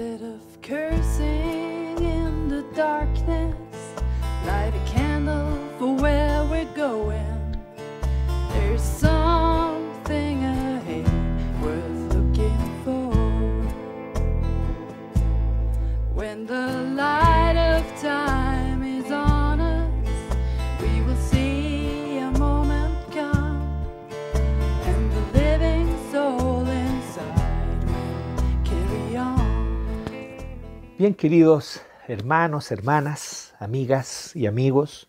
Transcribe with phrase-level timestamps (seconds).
[0.00, 3.54] Instead of cursing in the darkness,
[4.46, 7.58] light a candle for where we're going.
[8.50, 13.12] There's something ahead worth looking for.
[16.14, 17.39] When the light
[31.00, 35.08] Bien, queridos hermanos, hermanas, amigas y amigos,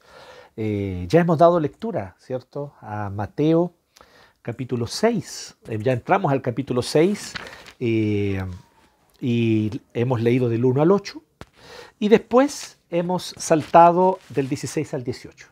[0.56, 2.74] eh, ya hemos dado lectura, ¿cierto?
[2.80, 3.74] A Mateo
[4.42, 5.58] capítulo 6.
[5.68, 7.34] Eh, ya entramos al capítulo 6
[7.82, 8.42] eh,
[9.20, 11.22] y hemos leído del 1 al 8.
[12.00, 15.48] Y después hemos saltado del 16 al 18.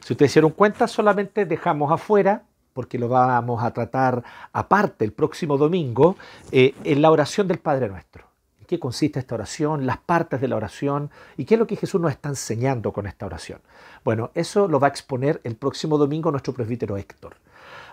[0.00, 5.12] Si ustedes se dieron cuenta, solamente dejamos afuera, porque lo vamos a tratar aparte el
[5.12, 6.16] próximo domingo,
[6.50, 8.31] en la oración del Padre Nuestro.
[8.72, 9.84] ¿En qué consiste esta oración?
[9.84, 13.06] Las partes de la oración y qué es lo que Jesús nos está enseñando con
[13.06, 13.60] esta oración.
[14.02, 17.36] Bueno, eso lo va a exponer el próximo domingo nuestro presbítero Héctor.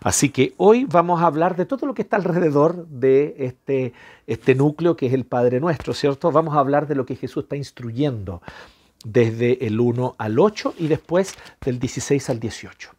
[0.01, 3.91] Así que hoy vamos a hablar de todo lo que está alrededor de este,
[4.25, 6.31] este núcleo que es el Padre Nuestro, ¿cierto?
[6.31, 8.41] Vamos a hablar de lo que Jesús está instruyendo
[9.03, 12.89] desde el 1 al 8 y después del 16 al 18.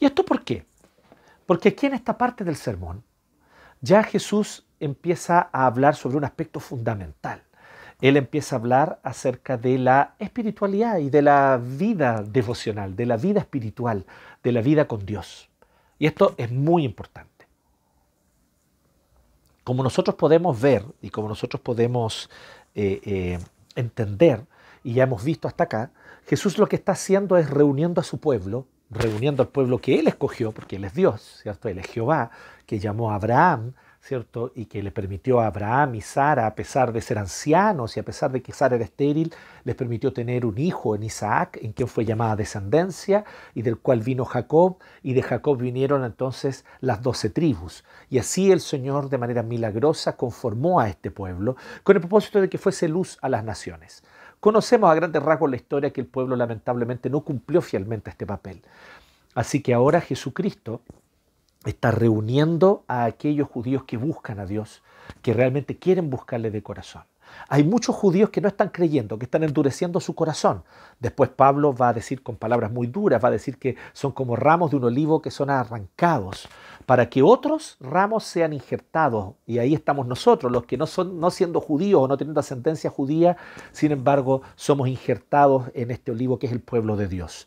[0.00, 0.66] ¿Y esto por qué?
[1.46, 3.02] Porque aquí en esta parte del sermón
[3.80, 7.42] ya Jesús empieza a hablar sobre un aspecto fundamental.
[8.00, 13.16] Él empieza a hablar acerca de la espiritualidad y de la vida devocional, de la
[13.16, 14.06] vida espiritual,
[14.42, 15.50] de la vida con Dios.
[15.98, 17.46] Y esto es muy importante.
[19.64, 22.30] Como nosotros podemos ver y como nosotros podemos
[22.74, 23.38] eh, eh,
[23.76, 24.46] entender,
[24.82, 25.90] y ya hemos visto hasta acá,
[26.26, 30.08] Jesús lo que está haciendo es reuniendo a su pueblo, reuniendo al pueblo que Él
[30.08, 31.68] escogió, porque Él es Dios, ¿cierto?
[31.68, 32.30] Él es Jehová,
[32.66, 34.50] que llamó a Abraham, ¿cierto?
[34.54, 38.02] Y que le permitió a Abraham y Sara, a pesar de ser ancianos y a
[38.02, 39.32] pesar de que Sara era estéril,
[39.64, 43.24] les permitió tener un hijo en Isaac, en quien fue llamada descendencia,
[43.54, 47.84] y del cual vino Jacob, y de Jacob vinieron entonces las doce tribus.
[48.08, 52.48] Y así el Señor de manera milagrosa conformó a este pueblo con el propósito de
[52.48, 54.02] que fuese luz a las naciones.
[54.40, 58.62] Conocemos a grandes rasgos la historia que el pueblo lamentablemente no cumplió fielmente este papel.
[59.34, 60.80] Así que ahora Jesucristo
[61.64, 64.82] está reuniendo a aquellos judíos que buscan a Dios,
[65.22, 67.02] que realmente quieren buscarle de corazón.
[67.48, 70.62] Hay muchos judíos que no están creyendo, que están endureciendo su corazón.
[70.98, 74.36] Después Pablo va a decir con palabras muy duras, va a decir que son como
[74.36, 76.48] ramos de un olivo que son arrancados
[76.86, 79.34] para que otros ramos sean injertados.
[79.46, 82.90] Y ahí estamos nosotros, los que no, son, no siendo judíos o no teniendo ascendencia
[82.90, 83.36] judía,
[83.72, 87.46] sin embargo somos injertados en este olivo que es el pueblo de Dios.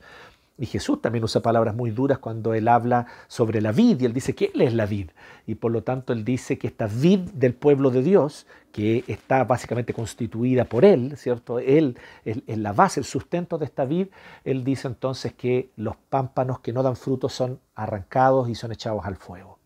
[0.56, 4.14] Y Jesús también usa palabras muy duras cuando él habla sobre la vid y él
[4.14, 5.09] dice que él es la vid.
[5.47, 9.46] Y por lo tanto él dice que esta vid del pueblo de Dios, que está
[9.46, 11.58] básicamente constituida por él, ¿cierto?
[11.58, 14.09] Él es la base, el sustento de esta vid.
[14.44, 19.06] Él dice entonces que los pámpanos que no dan frutos son arrancados y son echados
[19.06, 19.58] al fuego.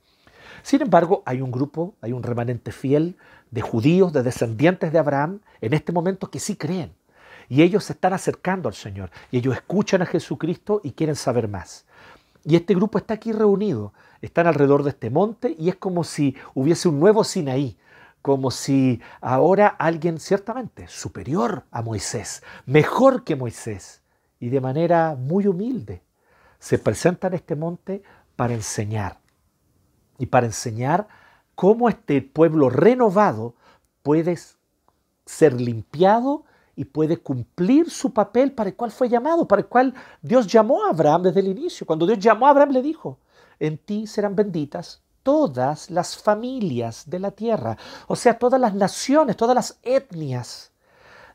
[0.64, 3.18] Sin embargo, hay un grupo, hay un remanente fiel
[3.52, 6.97] de judíos, de descendientes de Abraham, en este momento que sí creen
[7.50, 9.10] y ellos se están acercando al Señor.
[9.32, 11.86] Y ellos escuchan a Jesucristo y quieren saber más.
[12.44, 13.94] Y este grupo está aquí reunido.
[14.22, 17.78] Están alrededor de este monte y es como si hubiese un nuevo Sinaí.
[18.22, 24.02] Como si ahora alguien ciertamente superior a Moisés, mejor que Moisés,
[24.40, 26.02] y de manera muy humilde,
[26.60, 28.04] se presenta en este monte
[28.36, 29.20] para enseñar.
[30.18, 31.08] Y para enseñar
[31.56, 33.56] cómo este pueblo renovado
[34.04, 34.38] puede
[35.26, 36.44] ser limpiado
[36.78, 40.86] y puede cumplir su papel para el cual fue llamado, para el cual Dios llamó
[40.86, 41.88] a Abraham desde el inicio.
[41.88, 43.18] Cuando Dios llamó a Abraham le dijo,
[43.60, 47.78] en ti serán benditas todas las familias de la tierra,
[48.08, 50.72] o sea, todas las naciones, todas las etnias.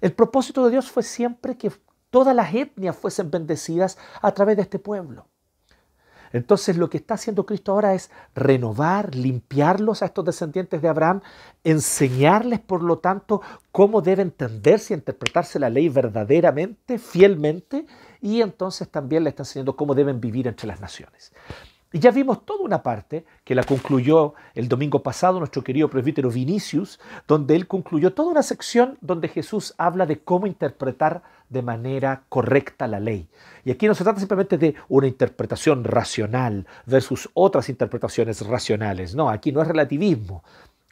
[0.01, 1.73] El propósito de Dios fue siempre que
[2.11, 5.27] todas las etnias fuesen bendecidas a través de este pueblo.
[6.33, 11.21] Entonces lo que está haciendo Cristo ahora es renovar, limpiarlos a estos descendientes de Abraham,
[11.65, 17.87] enseñarles por lo tanto cómo debe entenderse y interpretarse la ley verdaderamente, fielmente,
[18.21, 21.33] y entonces también le está enseñando cómo deben vivir entre las naciones.
[21.93, 26.31] Y ya vimos toda una parte que la concluyó el domingo pasado nuestro querido presbítero
[26.31, 26.99] Vinicius,
[27.29, 32.87] donde él concluyó toda una sección donde Jesús habla de cómo interpretar de manera correcta
[32.87, 33.29] la ley.
[33.65, 39.15] Y aquí no se trata simplemente de una interpretación racional versus otras interpretaciones racionales.
[39.15, 40.43] No, aquí no es relativismo.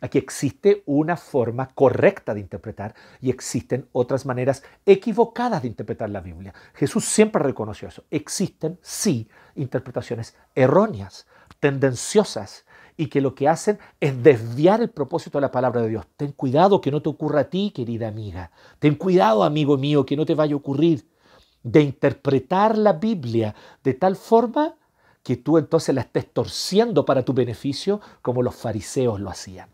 [0.02, 6.22] Aquí existe una forma correcta de interpretar y existen otras maneras equivocadas de interpretar la
[6.22, 6.54] Biblia.
[6.74, 8.04] Jesús siempre reconoció eso.
[8.10, 9.28] Existen, sí,
[9.60, 11.26] interpretaciones erróneas,
[11.60, 12.64] tendenciosas
[12.96, 16.06] y que lo que hacen es desviar el propósito de la palabra de Dios.
[16.16, 18.50] Ten cuidado que no te ocurra a ti, querida amiga.
[18.78, 21.06] Ten cuidado, amigo mío, que no te vaya a ocurrir
[21.62, 23.54] de interpretar la Biblia
[23.84, 24.74] de tal forma
[25.22, 29.68] que tú entonces la estés torciendo para tu beneficio como los fariseos lo hacían.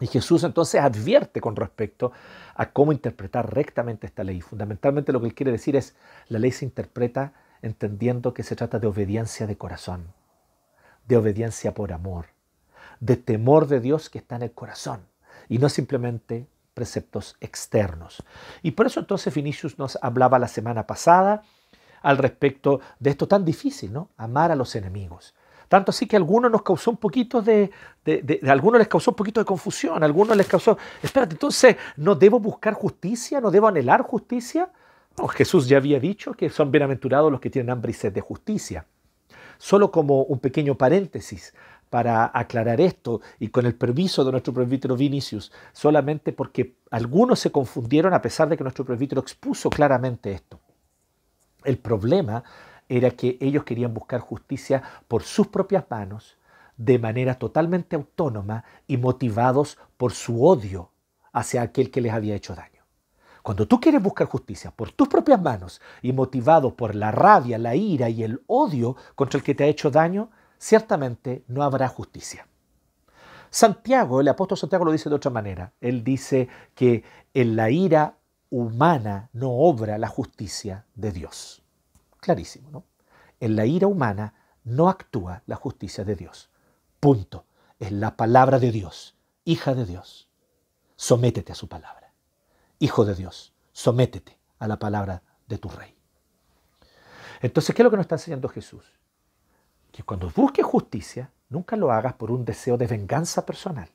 [0.00, 2.12] Y Jesús entonces advierte con respecto
[2.54, 4.40] a cómo interpretar rectamente esta ley.
[4.40, 5.94] Fundamentalmente lo que él quiere decir es,
[6.28, 10.12] la ley se interpreta entendiendo que se trata de obediencia de corazón,
[11.06, 12.26] de obediencia por amor,
[13.00, 15.00] de temor de Dios que está en el corazón
[15.48, 18.22] y no simplemente preceptos externos.
[18.62, 21.42] Y por eso entonces Vinicius nos hablaba la semana pasada
[22.02, 24.08] al respecto de esto tan difícil, ¿no?
[24.16, 25.34] Amar a los enemigos.
[25.68, 27.70] Tanto así que a algunos nos causó un poquito de,
[28.04, 32.16] de, algunos les causó un poquito de confusión, a algunos les causó, espérate, entonces, ¿no
[32.16, 33.40] debo buscar justicia?
[33.40, 34.68] ¿No debo anhelar justicia?
[35.28, 38.86] Jesús ya había dicho que son bienaventurados los que tienen hambre y sed de justicia.
[39.58, 41.54] Solo como un pequeño paréntesis
[41.90, 47.50] para aclarar esto y con el permiso de nuestro presbítero Vinicius, solamente porque algunos se
[47.50, 50.60] confundieron a pesar de que nuestro presbítero expuso claramente esto.
[51.64, 52.42] El problema
[52.88, 56.38] era que ellos querían buscar justicia por sus propias manos,
[56.76, 60.90] de manera totalmente autónoma y motivados por su odio
[61.32, 62.79] hacia aquel que les había hecho daño.
[63.42, 67.74] Cuando tú quieres buscar justicia por tus propias manos y motivado por la rabia, la
[67.74, 72.46] ira y el odio contra el que te ha hecho daño, ciertamente no habrá justicia.
[73.50, 75.72] Santiago, el apóstol Santiago lo dice de otra manera.
[75.80, 77.02] Él dice que
[77.34, 78.16] en la ira
[78.48, 81.62] humana no obra la justicia de Dios.
[82.20, 82.84] Clarísimo, ¿no?
[83.40, 84.34] En la ira humana
[84.64, 86.50] no actúa la justicia de Dios.
[87.00, 87.44] Punto.
[87.78, 90.28] Es la palabra de Dios, hija de Dios.
[90.96, 91.99] Sométete a su palabra.
[92.82, 95.94] Hijo de Dios, sométete a la palabra de tu rey.
[97.42, 98.82] Entonces, ¿qué es lo que nos está enseñando Jesús?
[99.92, 103.90] Que cuando busques justicia, nunca lo hagas por un deseo de venganza personal.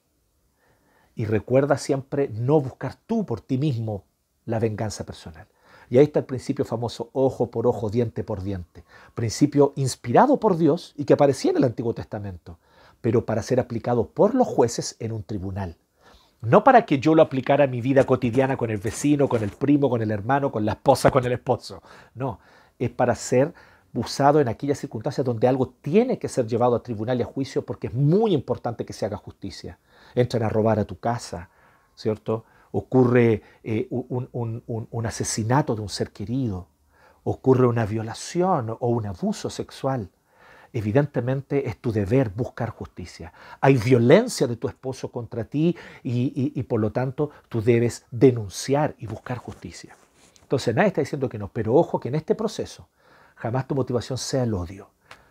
[1.15, 4.03] Y recuerda siempre no buscar tú por ti mismo
[4.45, 5.47] la venganza personal.
[5.89, 8.83] Y ahí está el principio famoso ojo por ojo, diente por diente.
[9.15, 12.59] Principio inspirado por Dios y que aparecía en el Antiguo Testamento,
[13.01, 15.75] pero para ser aplicado por los jueces en un tribunal.
[16.45, 19.49] No para que yo lo aplicara a mi vida cotidiana con el vecino, con el
[19.49, 21.81] primo, con el hermano, con la esposa, con el esposo.
[22.13, 22.39] No,
[22.79, 23.53] es para ser
[23.93, 27.65] usado en aquellas circunstancias donde algo tiene que ser llevado a tribunal y a juicio
[27.65, 29.79] porque es muy importante que se haga justicia.
[30.13, 31.49] Entran a robar a tu casa,
[31.95, 32.45] ¿cierto?
[32.77, 36.67] ocurre eh, un, asesinato de un ser querido,
[37.23, 40.09] ocurre una violación o un abuso sexual,
[40.75, 43.31] evidentemente es tu deber buscar justicia.
[43.61, 49.07] Hay violencia de tu esposo contra ti y, por lo tanto tú debes denunciar y
[49.07, 49.95] buscar justicia.
[50.41, 52.89] Entonces nadie está diciendo que no, pero ojo que en este proceso
[53.35, 54.89] jamás tu motivación sea el odio.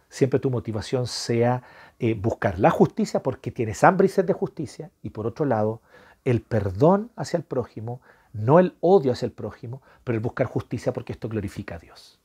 [0.08, 1.62] Siempre tu motivación sea
[1.99, 5.82] eh, buscar la justicia porque tienes hambre y sed de justicia y por otro lado
[6.25, 8.00] el perdón hacia el prójimo,
[8.32, 12.23] no el odio hacia el prójimo, pero el buscar justicia porque esto glorifica a Dios.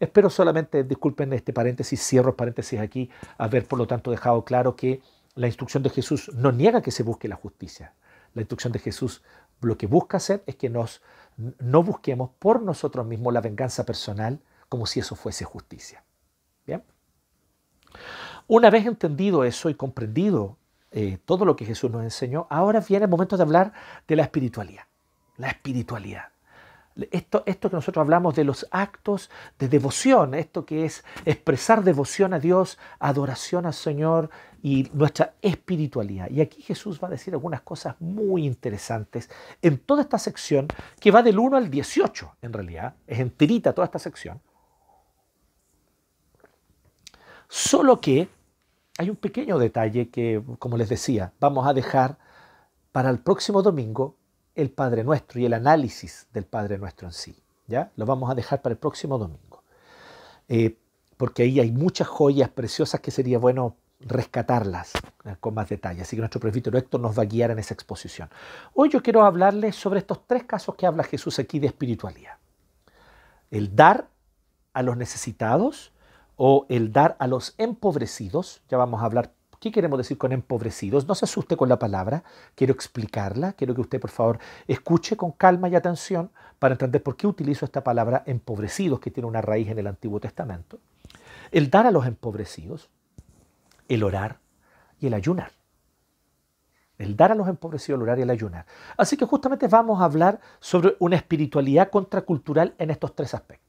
[0.00, 5.00] Espero solamente, disculpen este paréntesis, cierro paréntesis aquí, haber por lo tanto dejado claro que
[5.34, 7.94] la instrucción de Jesús no niega que se busque la justicia.
[8.34, 9.22] La instrucción de Jesús
[9.60, 11.02] lo que busca hacer es que nos,
[11.36, 16.04] no busquemos por nosotros mismos la venganza personal como si eso fuese justicia.
[16.66, 16.82] ¿Bien?
[18.46, 20.58] Una vez entendido eso y comprendido
[20.90, 23.72] eh, todo lo que Jesús nos enseñó, ahora viene el momento de hablar
[24.06, 24.84] de la espiritualidad.
[25.36, 26.33] La espiritualidad.
[27.10, 32.32] Esto, esto que nosotros hablamos de los actos de devoción, esto que es expresar devoción
[32.34, 34.30] a Dios, adoración al Señor
[34.62, 36.30] y nuestra espiritualidad.
[36.30, 39.28] Y aquí Jesús va a decir algunas cosas muy interesantes
[39.60, 40.68] en toda esta sección
[41.00, 44.40] que va del 1 al 18, en realidad, es enterita toda esta sección.
[47.48, 48.28] Solo que
[48.98, 52.18] hay un pequeño detalle que, como les decía, vamos a dejar
[52.92, 54.16] para el próximo domingo
[54.54, 57.36] el Padre Nuestro y el análisis del Padre Nuestro en sí.
[57.66, 57.90] ¿ya?
[57.96, 59.62] Lo vamos a dejar para el próximo domingo.
[60.48, 60.76] Eh,
[61.16, 64.92] porque ahí hay muchas joyas preciosas que sería bueno rescatarlas
[65.24, 66.02] eh, con más detalle.
[66.02, 68.28] Así que nuestro presbítero Héctor nos va a guiar en esa exposición.
[68.74, 72.38] Hoy yo quiero hablarles sobre estos tres casos que habla Jesús aquí de espiritualidad.
[73.50, 74.08] El dar
[74.72, 75.92] a los necesitados,
[76.36, 79.32] o el dar a los empobrecidos, ya vamos a hablar,
[79.64, 81.08] ¿qué queremos decir con empobrecidos?
[81.08, 82.22] No se asuste con la palabra,
[82.54, 87.16] quiero explicarla, quiero que usted por favor escuche con calma y atención para entender por
[87.16, 90.80] qué utilizo esta palabra empobrecidos, que tiene una raíz en el Antiguo Testamento.
[91.50, 92.90] El dar a los empobrecidos,
[93.88, 94.38] el orar
[95.00, 95.52] y el ayunar.
[96.98, 98.66] El dar a los empobrecidos, el orar y el ayunar.
[98.98, 103.63] Así que justamente vamos a hablar sobre una espiritualidad contracultural en estos tres aspectos.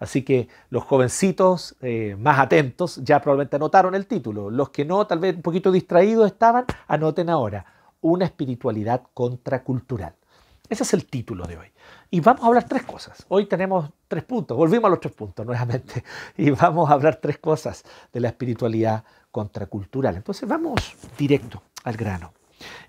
[0.00, 4.50] Así que los jovencitos eh, más atentos ya probablemente anotaron el título.
[4.50, 7.66] Los que no, tal vez un poquito distraídos estaban, anoten ahora.
[8.00, 10.14] Una espiritualidad contracultural.
[10.70, 11.66] Ese es el título de hoy.
[12.10, 13.26] Y vamos a hablar tres cosas.
[13.28, 14.56] Hoy tenemos tres puntos.
[14.56, 16.02] Volvimos a los tres puntos nuevamente.
[16.36, 20.16] Y vamos a hablar tres cosas de la espiritualidad contracultural.
[20.16, 22.32] Entonces vamos directo al grano.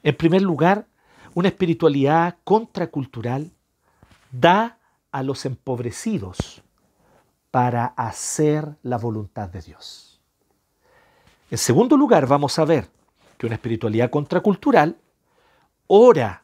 [0.01, 0.85] En primer lugar,
[1.33, 3.51] una espiritualidad contracultural
[4.31, 4.77] da
[5.11, 6.63] a los empobrecidos
[7.51, 10.21] para hacer la voluntad de Dios.
[11.51, 12.89] En segundo lugar, vamos a ver
[13.37, 14.97] que una espiritualidad contracultural
[15.87, 16.43] ora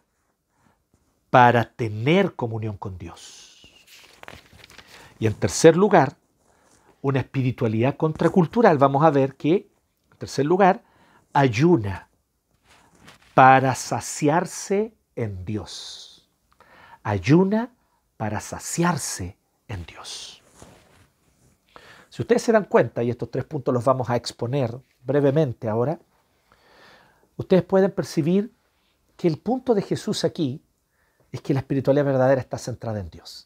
[1.29, 3.73] para tener comunión con Dios.
[5.19, 6.17] Y en tercer lugar,
[7.01, 9.69] una espiritualidad contracultural, vamos a ver que,
[10.11, 10.83] en tercer lugar,
[11.31, 12.09] ayuna
[13.33, 16.29] para saciarse en Dios.
[17.03, 17.71] Ayuna
[18.17, 19.37] para saciarse
[19.67, 20.36] en Dios.
[22.17, 25.99] Si ustedes se dan cuenta, y estos tres puntos los vamos a exponer brevemente ahora,
[27.35, 28.51] ustedes pueden percibir
[29.15, 30.63] que el punto de Jesús aquí
[31.31, 33.45] es que la espiritualidad verdadera está centrada en Dios.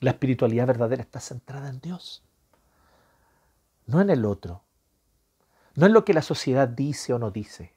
[0.00, 2.22] La espiritualidad verdadera está centrada en Dios,
[3.84, 4.62] no en el otro,
[5.74, 7.74] no en lo que la sociedad dice o no dice,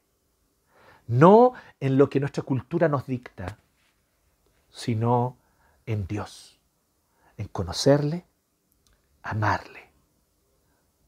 [1.07, 3.59] no en lo que nuestra cultura nos dicta,
[4.69, 5.35] sino
[5.85, 6.57] en Dios,
[7.35, 8.25] en conocerle,
[9.25, 9.89] amarle,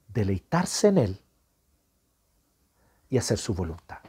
[0.08, 1.22] deleitarse en Él
[3.10, 4.00] y hacer su voluntad.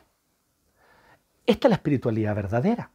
[1.47, 2.91] Esta es la espiritualidad verdadera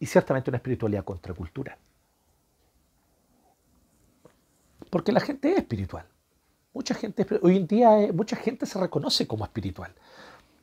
[0.00, 1.78] y ciertamente una espiritualidad contracultural.
[4.90, 6.06] Porque la gente es espiritual.
[6.74, 9.94] Mucha gente, hoy en día eh, mucha gente se reconoce como espiritual.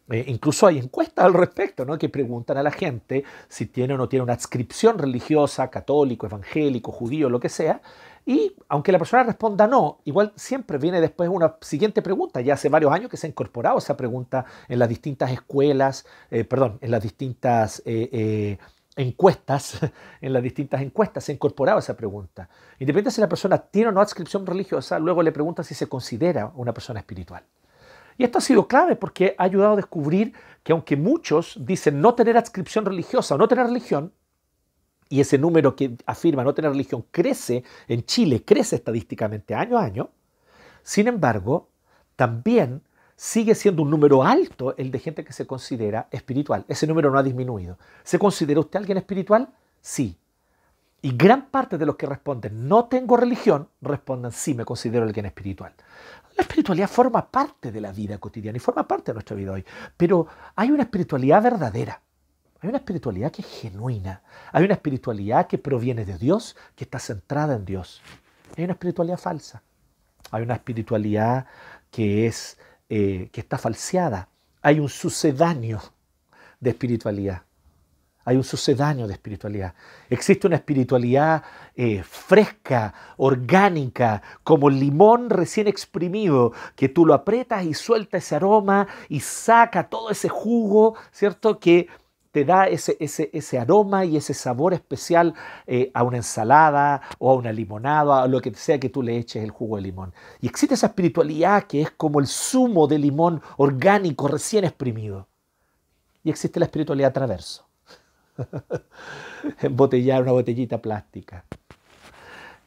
[0.10, 1.98] Eh, incluso hay encuestas al respecto, ¿no?
[1.98, 6.92] que preguntan a la gente si tiene o no tiene una adscripción religiosa, católico, evangélico,
[6.92, 7.82] judío, lo que sea.
[8.26, 12.42] Y aunque la persona responda no, igual siempre viene después una siguiente pregunta.
[12.42, 16.44] Ya hace varios años que se ha incorporado esa pregunta en las distintas escuelas, eh,
[16.44, 18.58] perdón, en las distintas eh,
[18.96, 19.80] encuestas,
[20.22, 22.50] en las distintas encuestas se ha incorporado esa pregunta.
[22.74, 26.52] Independientemente si la persona tiene o no adscripción religiosa, luego le pregunta si se considera
[26.56, 27.44] una persona espiritual.
[28.20, 32.16] Y esto ha sido clave porque ha ayudado a descubrir que aunque muchos dicen no
[32.16, 34.12] tener adscripción religiosa o no tener religión,
[35.08, 39.84] y ese número que afirma no tener religión crece en Chile, crece estadísticamente año a
[39.86, 40.10] año,
[40.84, 41.70] sin embargo,
[42.18, 42.82] también
[43.16, 46.66] sigue siendo un número alto el de gente que se considera espiritual.
[46.68, 47.80] Ese número no ha disminuido.
[48.04, 49.48] ¿Se considera usted alguien espiritual?
[49.80, 50.18] Sí.
[51.02, 55.26] Y gran parte de los que responden no tengo religión, responden sí, me considero alguien
[55.26, 55.74] espiritual.
[56.40, 59.66] La espiritualidad forma parte de la vida cotidiana y forma parte de nuestra vida hoy.
[59.98, 62.02] Pero hay una espiritualidad verdadera.
[62.62, 64.22] Hay una espiritualidad que es genuina.
[64.54, 68.02] Hay una espiritualidad que proviene de Dios, que está centrada en Dios.
[68.56, 69.62] Hay una espiritualidad falsa.
[70.32, 71.46] Hay una espiritualidad
[71.92, 74.30] que, es, eh, que está falseada.
[74.62, 75.82] Hay un sucedáneo
[76.62, 77.42] de espiritualidad
[78.26, 79.74] hay un sucedáneo de espiritualidad.
[80.10, 81.44] Existe una espiritualidad
[81.76, 88.88] eh, fresca, orgánica, como limón recién exprimido, que tú lo aprietas y suelta ese aroma
[89.08, 91.60] y saca todo ese jugo, ¿cierto?
[91.60, 91.88] Que
[92.32, 95.34] te da ese, aroma y ese sabor especial
[95.66, 99.18] eh, a una ensalada o a una limonada, a lo que sea que tú le
[99.18, 100.14] eches el jugo de limón.
[100.42, 105.28] Y existe esa espiritualidad que es como el zumo de limón orgánico recién exprimido.
[106.24, 107.69] Y existe la espiritualidad traverso
[109.62, 111.46] embotellar una botellita plástica.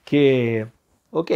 [0.04, 0.66] Que,
[1.10, 1.30] ok,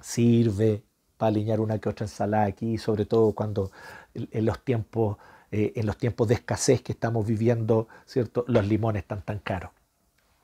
[0.00, 0.82] sirve
[1.16, 3.70] para alinear una que otra ensalada aquí, sobre todo cuando
[4.14, 5.18] en los tiempos,
[5.50, 8.44] eh, en los tiempos de escasez que estamos viviendo, ¿cierto?
[8.48, 9.70] Los limones están tan caros.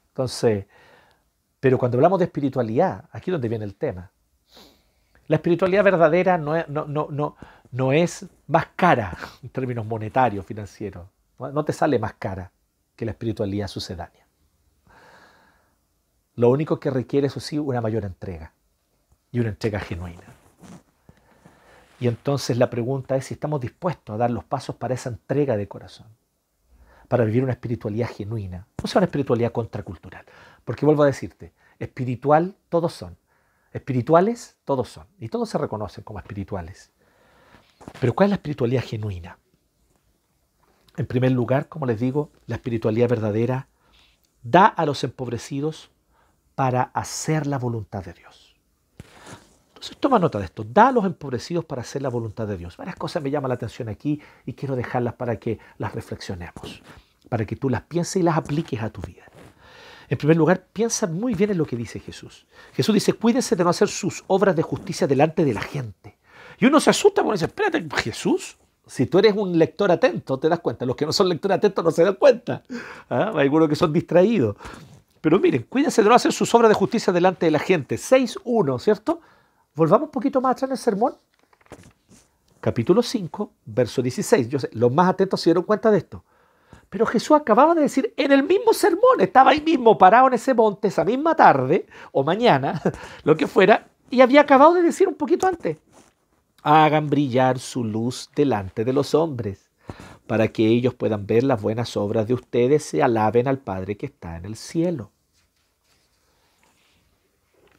[0.09, 0.67] Entonces,
[1.61, 4.11] pero cuando hablamos de espiritualidad, aquí es donde viene el tema.
[5.27, 7.37] La espiritualidad verdadera no no, no, no,
[7.71, 11.07] no es más cara en términos monetarios, financieros.
[11.39, 12.51] No te sale más cara
[12.99, 14.27] que la espiritualidad sucedánea.
[16.35, 18.53] Lo único que requiere, eso sí, una mayor entrega
[19.31, 20.25] y una entrega genuina.
[22.01, 25.57] Y entonces la pregunta es si estamos dispuestos a dar los pasos para esa entrega
[25.57, 26.09] de corazón,
[27.07, 30.25] para vivir una espiritualidad genuina, no sea una espiritualidad contracultural.
[30.65, 33.17] Porque vuelvo a decirte, espiritual todos son,
[33.73, 36.91] espirituales todos son, y todos se reconocen como espirituales.
[38.01, 39.39] Pero ¿cuál es la espiritualidad genuina?
[40.99, 43.69] En primer lugar, como les digo, la espiritualidad verdadera
[44.43, 45.93] da a los empobrecidos
[46.57, 48.57] para hacer la voluntad de Dios.
[49.69, 52.77] Entonces toma nota de esto, da a los empobrecidos para hacer la voluntad de Dios.
[52.77, 56.83] Varias cosas me llaman la atención aquí y quiero dejarlas para que las reflexionemos,
[57.29, 59.23] para que tú las pienses y las apliques a tu vida.
[60.09, 62.49] En primer lugar, piensa muy bien en lo que dice Jesús.
[62.73, 66.19] Jesús dice, cuídense de no hacer sus obras de justicia delante de la gente.
[66.59, 68.59] Y uno se asusta porque dice, espérate, Jesús,
[68.89, 70.87] si tú eres un lector atento, te das cuenta.
[70.87, 72.63] Los que no son lectores atentos no se dan cuenta.
[73.09, 73.33] ¿Ah?
[73.35, 74.57] Hay algunos que son distraídos.
[75.21, 77.97] Pero miren, cuídense de no hacer sus obras de justicia delante de la gente.
[77.97, 79.21] 6.1, ¿cierto?
[79.75, 81.15] Volvamos un poquito más atrás en el sermón.
[82.61, 84.49] Capítulo 5, verso 16.
[84.49, 86.25] Yo sé, los más atentos se dieron cuenta de esto.
[86.89, 90.55] Pero Jesús acababa de decir en el mismo sermón, estaba ahí mismo parado en ese
[90.55, 92.81] monte esa misma tarde o mañana,
[93.25, 95.77] lo que fuera, y había acabado de decir un poquito antes,
[96.63, 99.71] hagan brillar su luz delante de los hombres,
[100.27, 104.07] para que ellos puedan ver las buenas obras de ustedes y alaben al Padre que
[104.07, 105.11] está en el cielo.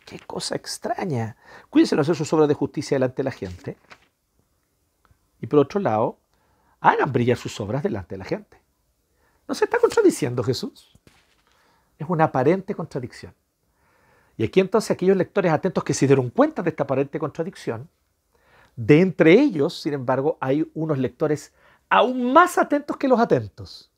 [0.05, 1.37] Qué cosa extraña.
[1.69, 3.77] Cuídense de hacer sus obras de justicia delante de la gente.
[5.39, 6.17] Y por otro lado,
[6.79, 8.59] hagan brillar sus obras delante de la gente.
[9.47, 10.91] ¿No se está contradiciendo Jesús?
[11.97, 13.35] Es una aparente contradicción.
[14.37, 17.89] Y aquí entonces aquellos lectores atentos que se dieron cuenta de esta aparente contradicción,
[18.79, 21.51] de entre ellos, sin embargo, hay unos lectores
[21.89, 23.91] aún más atentos que los atentos,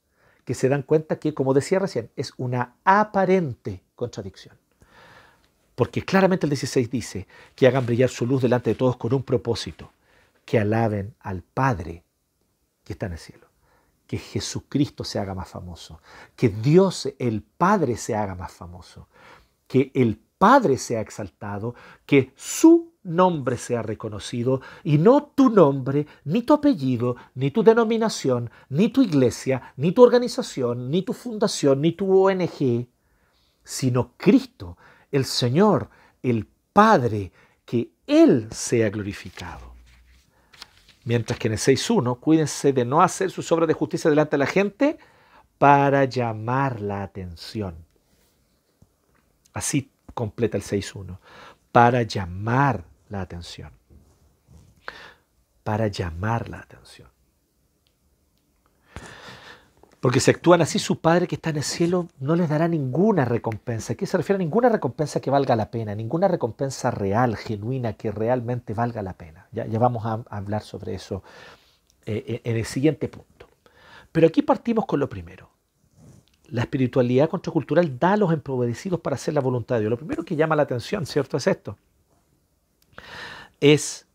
[0.43, 4.57] que se dan cuenta que, como decía recién, es una aparente contradicción.
[5.75, 9.21] Porque claramente el 16 dice que hagan brillar su luz delante de todos con un
[9.21, 9.91] propósito,
[10.45, 12.03] que alaben al Padre
[12.83, 13.51] que está en el cielo
[14.07, 16.01] que Jesucristo se haga más famoso,
[16.35, 19.07] que Dios el Padre se haga más famoso,
[19.67, 21.75] que el Padre sea exaltado,
[22.07, 28.49] que su nombre sea reconocido y no tu nombre, ni tu apellido, ni tu denominación,
[28.67, 32.87] ni tu iglesia, ni tu organización, ni tu fundación, ni tu ONG,
[33.63, 34.79] sino Cristo,
[35.11, 35.91] el Señor,
[36.23, 37.31] el Padre,
[37.63, 39.75] que Él sea glorificado.
[41.03, 44.39] Mientras que en el 6.1, cuídense de no hacer sus obras de justicia delante de
[44.39, 44.97] la gente
[45.59, 47.85] para llamar la atención.
[49.53, 51.17] Así completa el 6.1.
[51.71, 53.71] Para llamar la atención.
[55.63, 57.09] Para llamar la atención.
[59.99, 63.25] Porque si actúan así, su Padre que está en el cielo no les dará ninguna
[63.25, 63.95] recompensa.
[63.95, 65.95] ¿Qué se refiere a ninguna recompensa que valga la pena?
[65.95, 69.47] Ninguna recompensa real, genuina, que realmente valga la pena.
[69.51, 71.23] Ya, vamos a, hablar sobre eso
[72.05, 73.47] eh, eh, en el siguiente punto.
[74.11, 75.50] Pero aquí partimos con lo primero.
[76.51, 79.91] La espiritualidad contracultural da a los empobrecidos para hacer la voluntad de Dios.
[79.91, 81.37] Lo primero que llama la atención, ¿cierto?
[81.37, 81.77] Es esto.
[83.61, 84.05] Es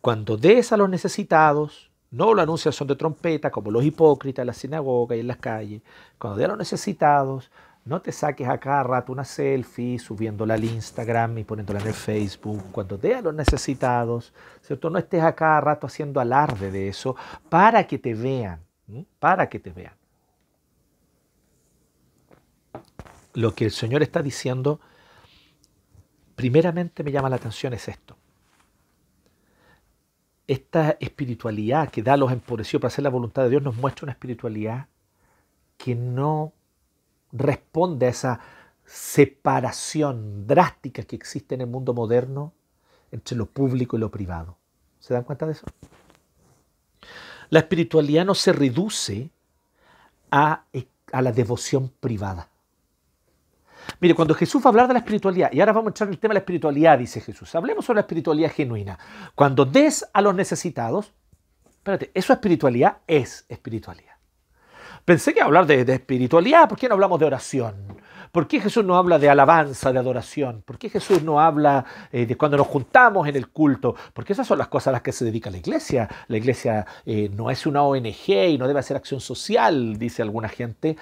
[0.00, 4.48] cuando des a los necesitados, no lo anuncian son de trompeta, como los hipócritas en
[4.48, 5.82] la sinagoga y en las calles.
[6.18, 7.50] Cuando de los necesitados,
[7.84, 11.94] no te saques a cada rato una selfie subiéndola al Instagram y poniéndola en el
[11.94, 12.64] Facebook.
[12.72, 14.90] Cuando dé a los necesitados, ¿cierto?
[14.90, 17.14] No estés a cada rato haciendo alarde de eso
[17.48, 18.60] para que te vean,
[19.20, 19.94] para que te vean.
[23.34, 24.80] Lo que el Señor está diciendo,
[26.34, 28.16] primeramente me llama la atención es esto
[30.46, 34.04] esta espiritualidad que da a los empobrecidos para hacer la voluntad de Dios nos muestra
[34.04, 34.88] una espiritualidad
[35.76, 36.52] que no
[37.32, 38.40] responde a esa
[38.84, 42.52] separación drástica que existe en el mundo moderno
[43.10, 44.58] entre lo público y lo privado.
[44.98, 45.66] ¿Se dan cuenta de eso?
[47.48, 49.30] La espiritualidad no se reduce
[50.30, 50.64] a,
[51.12, 52.48] a la devoción privada.
[54.00, 56.14] Mire, cuando Jesús va a hablar de la espiritualidad, y ahora vamos a entrar en
[56.14, 58.98] el tema de la espiritualidad, dice Jesús, hablemos sobre la espiritualidad genuina.
[59.34, 61.12] Cuando des a los necesitados,
[61.66, 62.98] espérate, ¿eso es espiritualidad?
[63.06, 64.14] Es espiritualidad.
[65.04, 67.74] Pensé que hablar de, espiritualidad, ¿por qué no hablamos de oración?
[68.32, 70.62] ¿Por qué Jesús no habla de alabanza, de adoración?
[70.62, 73.94] ¿Por qué Jesús no habla eh, de cuando nos juntamos en el culto?
[74.12, 76.08] Porque esas son las cosas a las que se dedica la iglesia.
[76.28, 80.48] La iglesia eh, no es una ONG y no debe hacer acción social, dice alguna
[80.48, 80.96] gente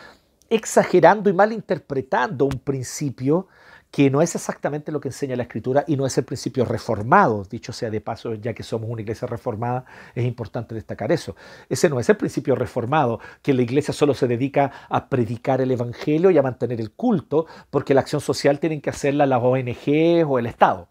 [0.53, 3.49] exagerando y malinterpretando un principio
[3.91, 7.45] que no es exactamente lo que enseña la escritura y no es el principio reformado.
[7.45, 9.85] Dicho sea de paso, ya que somos una iglesia reformada,
[10.15, 11.37] es importante destacar eso.
[11.69, 15.71] Ese no es el principio reformado, que la iglesia solo se dedica a predicar el
[15.71, 20.27] evangelio y a mantener el culto, porque la acción social tienen que hacerla las ONG
[20.27, 20.89] o el Estado.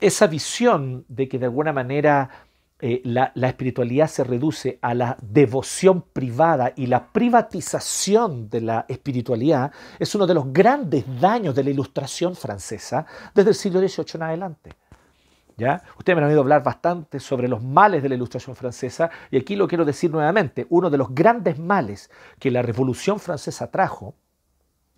[0.00, 2.45] Esa visión de que de alguna manera
[2.78, 9.72] eh, la, espiritualidad se reduce a la devoción privada y la privatización de la espiritualidad
[9.98, 14.22] es uno de los grandes daños de la ilustración francesa desde el siglo XVIII en
[14.22, 14.72] adelante.
[15.56, 15.82] ¿Ya?
[15.98, 19.56] Ustedes me han oído hablar bastante sobre los males de la ilustración francesa y aquí
[19.56, 20.66] lo quiero decir nuevamente.
[20.68, 24.14] Uno de los grandes males que la revolución francesa trajo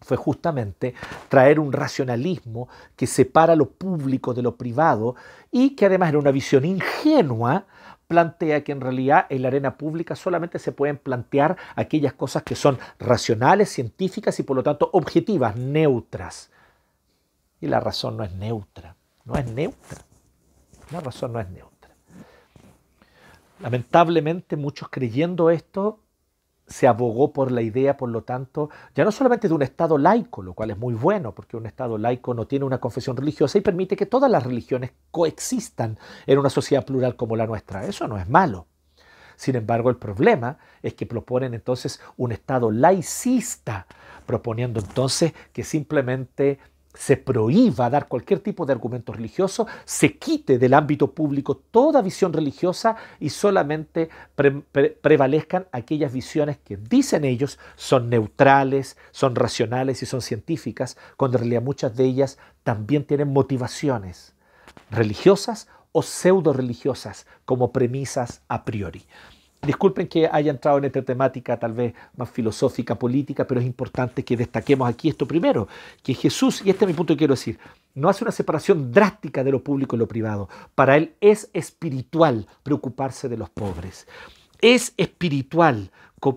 [0.01, 0.95] fue justamente
[1.29, 5.17] traer un racionalismo que separa lo público de lo privado
[5.51, 7.67] y que además era una visión ingenua
[8.09, 12.57] plantea que en realidad en la arena pública solamente se pueden plantear aquellas cosas que
[12.57, 16.51] son racionales, científicas y por lo tanto objetivas, neutras.
[17.61, 19.99] Y la razón no es neutra, no es neutra.
[20.91, 21.91] La razón no es neutra.
[23.61, 26.01] Lamentablemente muchos creyendo esto
[26.68, 30.42] se abogó por la idea, por lo tanto, ya no solamente de un Estado laico,
[30.42, 33.62] lo cual es muy bueno, porque un Estado laico no tiene una confesión religiosa y
[33.62, 37.87] permite que todas las religiones coexistan en una sociedad plural como la nuestra.
[37.87, 38.66] Eso no es malo.
[39.37, 43.87] Sin embargo, el problema es que proponen entonces un Estado laicista,
[44.26, 46.59] proponiendo entonces que simplemente
[46.99, 52.33] se prohíba dar cualquier tipo de argumento religioso, se quite del ámbito público toda visión
[52.33, 60.23] religiosa y solamente prevalezcan aquellas visiones que dicen ellos son neutrales, son racionales y son
[60.23, 64.35] científicas, cuando en realidad muchas de ellas también tienen motivaciones
[64.91, 69.05] religiosas o pseudo religiosas como premisas a priori.
[69.61, 74.25] Disculpen que haya entrado en esta temática tal vez más filosófica, política, pero es importante
[74.25, 75.66] que destaquemos aquí esto primero,
[76.03, 77.59] que Jesús, y este es mi punto que quiero decir,
[77.94, 80.49] no hace una separación drástica de lo público y lo privado.
[80.75, 84.07] Para él es espiritual preocuparse de los pobres.
[84.61, 85.90] Es espiritual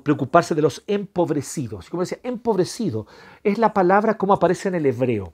[0.04, 1.90] preocuparse de los empobrecidos.
[1.90, 3.08] Como decía, empobrecido
[3.44, 5.34] es la palabra como aparece en el hebreo.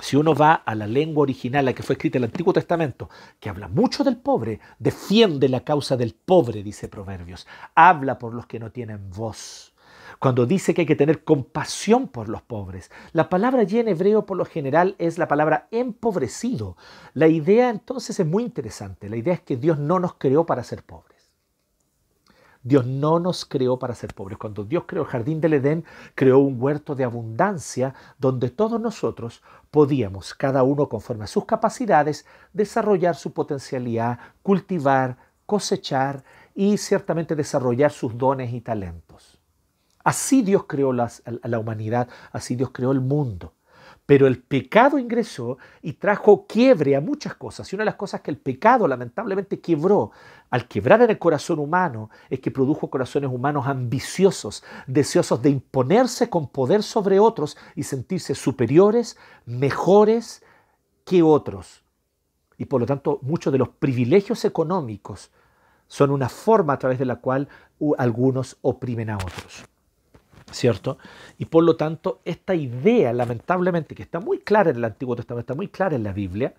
[0.00, 3.08] Si uno va a la lengua original, la que fue escrita en el Antiguo Testamento,
[3.38, 8.46] que habla mucho del pobre, defiende la causa del pobre, dice Proverbios, habla por los
[8.46, 9.72] que no tienen voz.
[10.18, 14.26] Cuando dice que hay que tener compasión por los pobres, la palabra allí en hebreo
[14.26, 16.76] por lo general es la palabra empobrecido.
[17.12, 19.08] La idea entonces es muy interesante.
[19.08, 21.13] La idea es que Dios no nos creó para ser pobres.
[22.64, 24.38] Dios no nos creó para ser pobres.
[24.38, 29.42] Cuando Dios creó el jardín del Edén, creó un huerto de abundancia donde todos nosotros
[29.70, 32.24] podíamos, cada uno conforme a sus capacidades,
[32.54, 36.24] desarrollar su potencialidad, cultivar, cosechar
[36.54, 39.38] y ciertamente desarrollar sus dones y talentos.
[40.02, 43.52] Así Dios creó a la humanidad, así Dios creó el mundo.
[44.06, 47.72] Pero el pecado ingresó y trajo quiebre a muchas cosas.
[47.72, 50.10] Y una de las cosas que el pecado lamentablemente quebró
[50.50, 56.28] al quebrar en el corazón humano es que produjo corazones humanos ambiciosos, deseosos de imponerse
[56.28, 60.42] con poder sobre otros y sentirse superiores, mejores
[61.06, 61.82] que otros.
[62.58, 65.30] Y por lo tanto muchos de los privilegios económicos
[65.86, 67.48] son una forma a través de la cual
[67.98, 69.64] algunos oprimen a otros.
[70.54, 70.98] ¿Cierto?
[71.38, 75.52] Y por lo tanto, esta idea, lamentablemente, que está muy clara en el Antiguo Testamento,
[75.52, 76.54] está muy clara en la Biblia,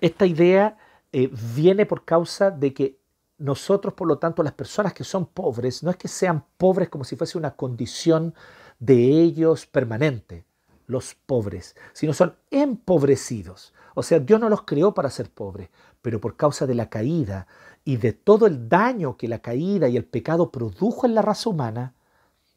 [0.00, 0.78] esta idea
[1.12, 2.98] eh, viene por causa de que
[3.38, 7.04] nosotros, por lo tanto, las personas que son pobres, no es que sean pobres como
[7.04, 8.34] si fuese una condición
[8.78, 10.44] de ellos permanente,
[10.86, 13.72] los pobres, sino son empobrecidos.
[13.94, 15.68] O sea, Dios no los creó para ser pobres,
[16.02, 17.46] pero por causa de la caída
[17.84, 21.50] y de todo el daño que la caída y el pecado produjo en la raza
[21.50, 21.94] humana,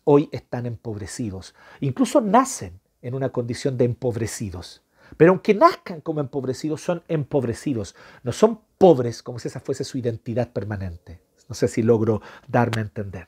[0.04, 1.54] hoy están empobrecidos.
[1.80, 4.82] Incluso nacen en una condición de empobrecidos.
[5.18, 7.96] Pero aunque nazcan como empobrecidos, son empobrecidos.
[8.24, 11.22] No son pobres como si esa fuese su identidad permanente.
[11.48, 13.28] No sé si logro darme a entender.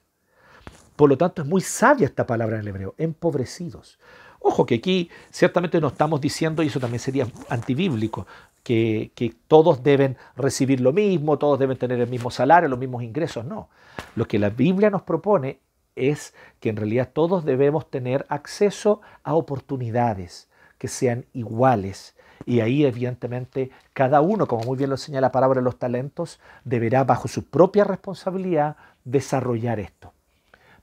[0.96, 4.00] Por lo tanto, es muy sabia esta palabra en el hebreo, empobrecidos.
[4.40, 8.26] Ojo que aquí ciertamente no estamos diciendo, y eso también sería antibíblico,
[8.64, 13.04] que, que, todos deben recibir lo mismo, todos deben tener el mismo salario, los mismos
[13.04, 13.44] ingresos.
[13.44, 13.70] No.
[14.16, 15.60] Lo que la Biblia nos propone
[15.96, 22.16] es que en realidad todos debemos tener acceso a oportunidades que sean iguales.
[22.46, 26.40] Y ahí evidentemente cada uno, como muy bien lo enseña la palabra de los talentos,
[26.64, 30.14] deberá bajo su propia responsabilidad desarrollar esto.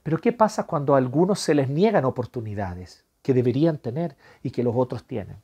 [0.01, 4.63] Pero ¿qué pasa cuando a algunos se les niegan oportunidades que deberían tener y que
[4.63, 5.37] los otros tienen?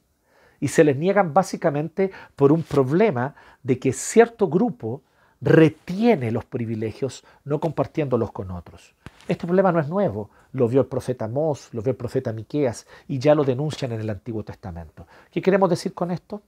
[0.59, 5.01] Y se les niegan básicamente por un problema de que cierto grupo
[5.39, 8.93] retiene los privilegios no compartiéndolos con otros.
[9.29, 12.87] Este problema no es nuevo, lo vio el profeta Mos, lo vio el profeta Miqueas
[13.07, 15.05] y ya lo denuncian en el Antiguo Testamento.
[15.29, 16.41] ¿Qué queremos decir con esto?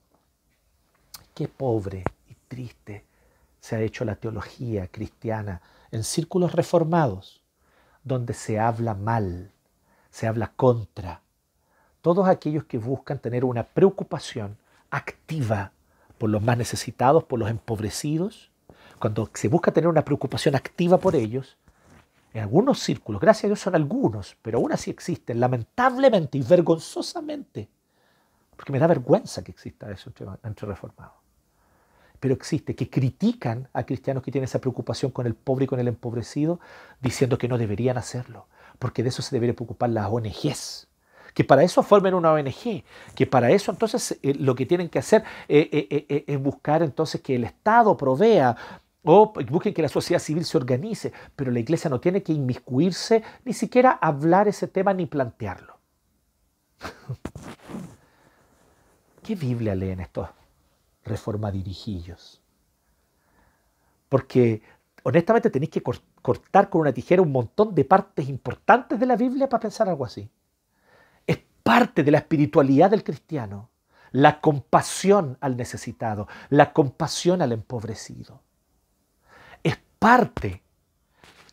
[1.35, 3.05] Qué pobre y triste
[3.59, 7.43] se ha hecho la teología cristiana en círculos reformados,
[8.03, 9.51] donde se habla mal,
[10.09, 11.21] se habla contra.
[12.01, 14.57] Todos aquellos que buscan tener una preocupación
[14.89, 15.71] activa
[16.17, 18.49] por los más necesitados, por los empobrecidos,
[18.97, 21.57] cuando se busca tener una preocupación activa por ellos,
[22.33, 27.69] en algunos círculos, gracias a Dios son algunos, pero aún así existen, lamentablemente y vergonzosamente,
[28.55, 30.11] porque me da vergüenza que exista eso
[30.43, 31.15] entre, reformados,
[32.19, 35.79] pero existe, que critican a cristianos que tienen esa preocupación con el pobre y con
[35.79, 36.59] el empobrecido,
[37.01, 38.47] diciendo que no deberían hacerlo,
[38.79, 40.87] porque de eso se debería preocupar las ONGs,
[41.33, 42.83] que para eso formen una ONG,
[43.15, 47.21] que para eso entonces eh, lo que tienen que hacer eh, eh, es buscar entonces
[47.21, 48.55] que el Estado provea
[49.03, 53.23] O busquen que la sociedad civil se organice, pero la iglesia no tiene que inmiscuirse,
[53.43, 55.79] ni siquiera hablar ese tema ni plantearlo.
[59.23, 60.29] ¿Qué Biblia leen estos
[61.03, 62.41] reformadirijillos?
[64.07, 64.61] Porque
[65.03, 65.83] honestamente tenéis que
[66.21, 70.05] cortar con una tijera un montón de partes importantes de la Biblia para pensar algo
[70.05, 70.29] así.
[71.25, 73.69] Es parte de la espiritualidad del cristiano,
[74.11, 78.41] la compasión al necesitado, la compasión al empobrecido.
[80.01, 80.63] Parte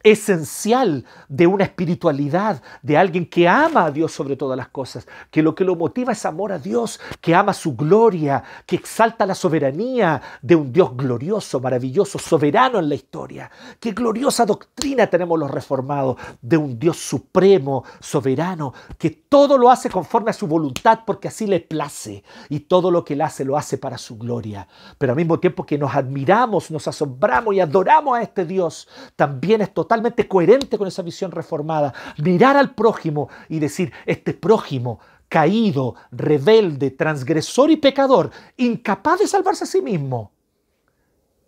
[0.03, 5.43] esencial de una espiritualidad, de alguien que ama a Dios sobre todas las cosas, que
[5.43, 9.35] lo que lo motiva es amor a Dios, que ama su gloria, que exalta la
[9.35, 13.51] soberanía de un Dios glorioso, maravilloso, soberano en la historia.
[13.81, 19.91] Qué gloriosa doctrina tenemos los reformados de un Dios supremo, soberano, que todo lo hace
[19.91, 23.57] conforme a su voluntad porque así le place y todo lo que él hace lo
[23.57, 24.67] hace para su gloria.
[24.97, 29.61] Pero al mismo tiempo que nos admiramos, nos asombramos y adoramos a este Dios, también
[29.61, 31.94] es totalmente coherente con esa visión reformada.
[32.18, 39.64] Mirar al prójimo y decir, este prójimo caído, rebelde, transgresor y pecador, incapaz de salvarse
[39.64, 40.33] a sí mismo,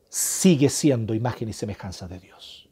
[0.09, 2.69] sigue siendo imagen y semejanza de Dios.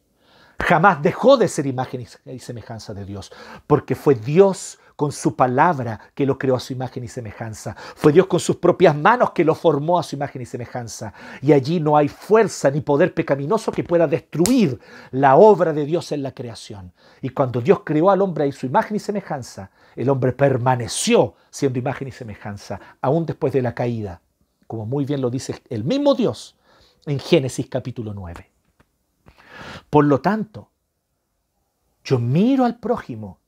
[0.58, 3.30] Jamás dejó de ser imagen y semejanza de Dios,
[3.66, 7.76] porque fue Dios con su palabra que lo creó a su imagen y semejanza.
[7.94, 11.14] Fue Dios con sus propias manos que lo formó a su imagen y semejanza.
[11.40, 14.80] Y allí no hay fuerza ni poder pecaminoso que pueda destruir
[15.12, 16.92] la obra de Dios en la creación.
[17.22, 21.78] Y cuando Dios creó al hombre a su imagen y semejanza, el hombre permaneció siendo
[21.78, 24.20] imagen y semejanza, aún después de la caída,
[24.66, 26.56] como muy bien lo dice el mismo Dios
[27.06, 28.50] en Génesis capítulo 9.
[29.90, 30.72] Por lo tanto,
[32.02, 33.38] yo miro al prójimo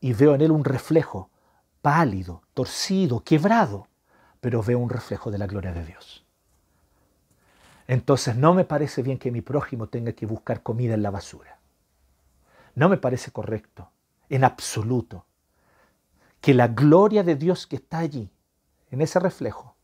[0.00, 1.30] y veo en él un reflejo
[1.82, 3.88] pálido, torcido, quebrado,
[4.40, 6.24] pero veo un reflejo de la gloria de Dios.
[7.86, 11.58] Entonces no me parece bien que mi prójimo tenga que buscar comida en la basura.
[12.74, 13.90] No me parece correcto,
[14.28, 15.24] en absoluto,
[16.40, 18.30] que la gloria de Dios que está allí,
[18.90, 19.74] en ese reflejo,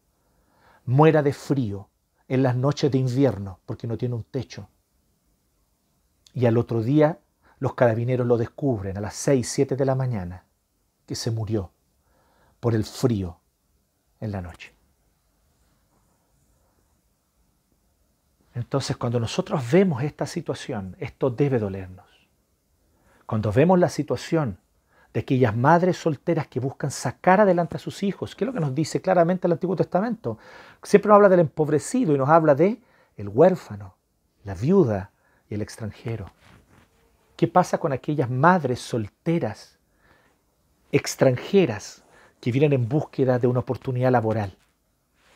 [0.84, 1.88] muera de frío
[2.28, 4.68] en las noches de invierno porque no tiene un techo.
[6.32, 7.18] Y al otro día
[7.64, 10.44] los carabineros lo descubren a las 6, 7 de la mañana,
[11.06, 11.70] que se murió
[12.60, 13.40] por el frío
[14.20, 14.74] en la noche.
[18.52, 22.04] Entonces, cuando nosotros vemos esta situación, esto debe dolernos.
[23.24, 24.58] Cuando vemos la situación
[25.14, 28.60] de aquellas madres solteras que buscan sacar adelante a sus hijos, que es lo que
[28.60, 30.36] nos dice claramente el Antiguo Testamento.
[30.82, 32.82] Siempre nos habla del empobrecido y nos habla de
[33.16, 33.96] el huérfano,
[34.42, 35.12] la viuda
[35.48, 36.30] y el extranjero.
[37.44, 39.78] ¿Qué pasa con aquellas madres solteras,
[40.92, 42.02] extranjeras,
[42.40, 44.56] que vienen en búsqueda de una oportunidad laboral?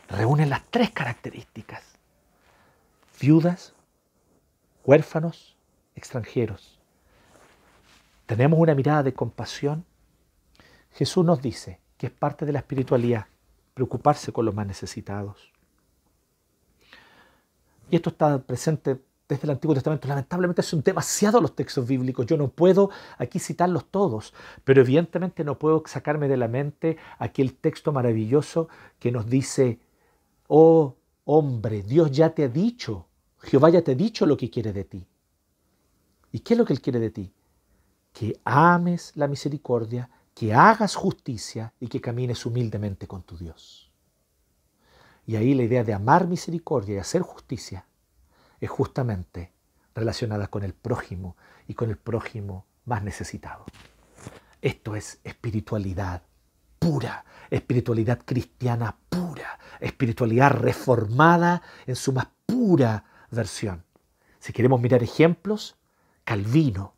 [0.08, 1.82] Reúnen las tres características.
[3.20, 3.74] Viudas,
[4.86, 5.58] huérfanos,
[5.96, 6.80] extranjeros.
[8.24, 9.84] ¿Tenemos una mirada de compasión?
[10.92, 13.26] Jesús nos dice que es parte de la espiritualidad
[13.74, 15.52] preocuparse con los más necesitados.
[17.90, 20.08] Y esto está presente desde el Antiguo Testamento.
[20.08, 22.26] Lamentablemente son demasiados los textos bíblicos.
[22.26, 24.32] Yo no puedo aquí citarlos todos,
[24.64, 29.78] pero evidentemente no puedo sacarme de la mente aquel texto maravilloso que nos dice,
[30.48, 33.06] oh hombre, Dios ya te ha dicho,
[33.40, 35.06] Jehová ya te ha dicho lo que quiere de ti.
[36.32, 37.32] ¿Y qué es lo que Él quiere de ti?
[38.12, 43.90] Que ames la misericordia, que hagas justicia y que camines humildemente con tu Dios.
[45.26, 47.86] Y ahí la idea de amar misericordia y hacer justicia
[48.60, 49.52] es justamente
[49.94, 53.64] relacionada con el prójimo y con el prójimo más necesitado.
[54.60, 56.22] Esto es espiritualidad
[56.78, 63.84] pura, espiritualidad cristiana pura, espiritualidad reformada en su más pura versión.
[64.38, 65.76] Si queremos mirar ejemplos,
[66.24, 66.94] Calvino,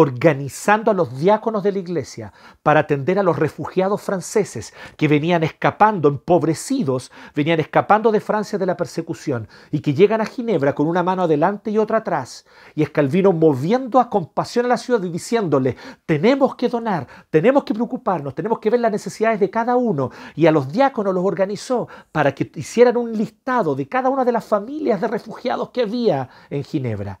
[0.00, 2.32] organizando a los diáconos de la iglesia
[2.62, 8.66] para atender a los refugiados franceses que venían escapando, empobrecidos, venían escapando de Francia de
[8.66, 12.46] la persecución y que llegan a Ginebra con una mano adelante y otra atrás.
[12.76, 17.64] Y es Calvino moviendo a compasión a la ciudad y diciéndole, tenemos que donar, tenemos
[17.64, 20.12] que preocuparnos, tenemos que ver las necesidades de cada uno.
[20.36, 24.30] Y a los diáconos los organizó para que hicieran un listado de cada una de
[24.30, 27.18] las familias de refugiados que había en Ginebra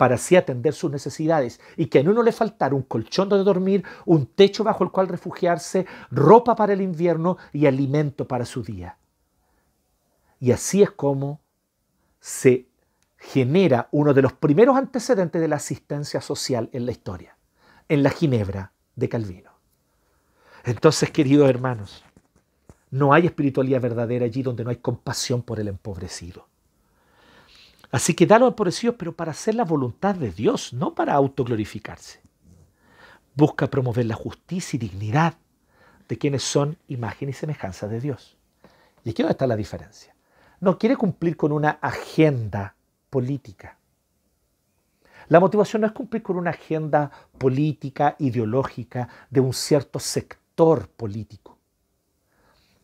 [0.00, 3.84] para así atender sus necesidades y que a uno le faltara un colchón donde dormir,
[4.06, 8.96] un techo bajo el cual refugiarse, ropa para el invierno y alimento para su día.
[10.38, 11.42] Y así es como
[12.18, 12.66] se
[13.18, 17.36] genera uno de los primeros antecedentes de la asistencia social en la historia,
[17.90, 19.50] en la Ginebra de Calvino.
[20.64, 22.06] Entonces, queridos hermanos,
[22.90, 26.49] no hay espiritualidad verdadera allí donde no hay compasión por el empobrecido.
[27.90, 28.54] Así que da los
[28.96, 32.20] pero para hacer la voluntad de Dios, no para autoglorificarse.
[33.34, 35.34] Busca promover la justicia y dignidad
[36.08, 38.36] de quienes son imagen y semejanza de Dios.
[39.04, 40.14] Y aquí está la diferencia.
[40.60, 42.76] No quiere cumplir con una agenda
[43.08, 43.78] política.
[45.28, 51.56] La motivación no es cumplir con una agenda política, ideológica de un cierto sector político.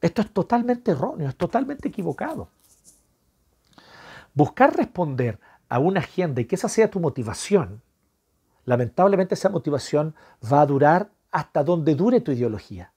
[0.00, 2.48] Esto es totalmente erróneo, es totalmente equivocado.
[4.36, 7.80] Buscar responder a una agenda y que esa sea tu motivación,
[8.66, 10.14] lamentablemente esa motivación
[10.52, 12.92] va a durar hasta donde dure tu ideología.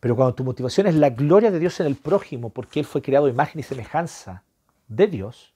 [0.00, 3.00] Pero cuando tu motivación es la gloria de Dios en el prójimo, porque Él fue
[3.00, 4.42] creado imagen y semejanza
[4.88, 5.54] de Dios,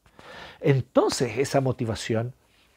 [0.61, 2.33] entonces esa motivación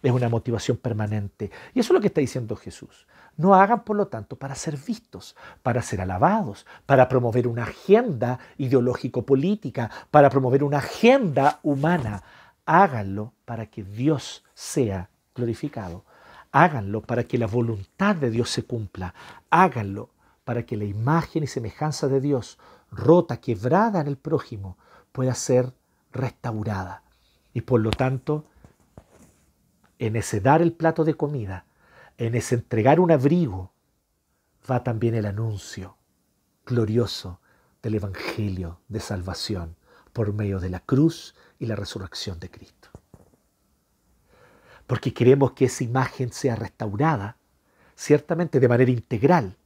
[0.09, 1.51] es una motivación permanente.
[1.73, 3.07] Y eso es lo que está diciendo Jesús.
[3.37, 8.39] No hagan, por lo tanto, para ser vistos, para ser alabados, para promover una agenda
[8.57, 12.23] ideológico-política, para promover una agenda humana.
[12.65, 16.05] Háganlo para que Dios sea glorificado.
[16.51, 19.13] Háganlo para que la voluntad de Dios se cumpla.
[19.49, 20.09] Háganlo
[20.45, 22.57] para que la imagen y semejanza de Dios,
[22.91, 24.77] rota, quebrada en el prójimo,
[25.11, 25.73] pueda ser
[26.13, 27.01] restaurada.
[27.53, 28.45] Y por lo tanto,
[29.99, 31.65] en ese dar el plato de comida,
[32.17, 33.73] en ese entregar un abrigo,
[34.69, 35.97] va también el anuncio
[36.65, 37.39] glorioso
[37.81, 39.75] del Evangelio de salvación
[40.11, 42.89] por medio de la cruz y la resurrección de Cristo.
[44.87, 47.37] Porque queremos que esa imagen sea restaurada,
[47.95, 49.57] ciertamente de manera integral.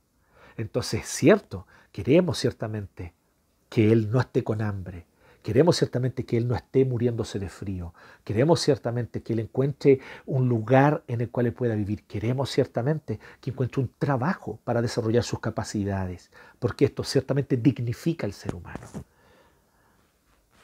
[0.58, 3.14] Entonces es cierto, queremos ciertamente
[3.70, 5.06] que Él no esté con hambre,
[5.42, 7.94] Queremos ciertamente que Él no esté muriéndose de frío.
[8.24, 12.04] Queremos ciertamente que Él encuentre un lugar en el cual Él pueda vivir.
[12.04, 18.34] Queremos ciertamente que encuentre un trabajo para desarrollar sus capacidades, porque esto ciertamente dignifica al
[18.34, 18.88] ser humano.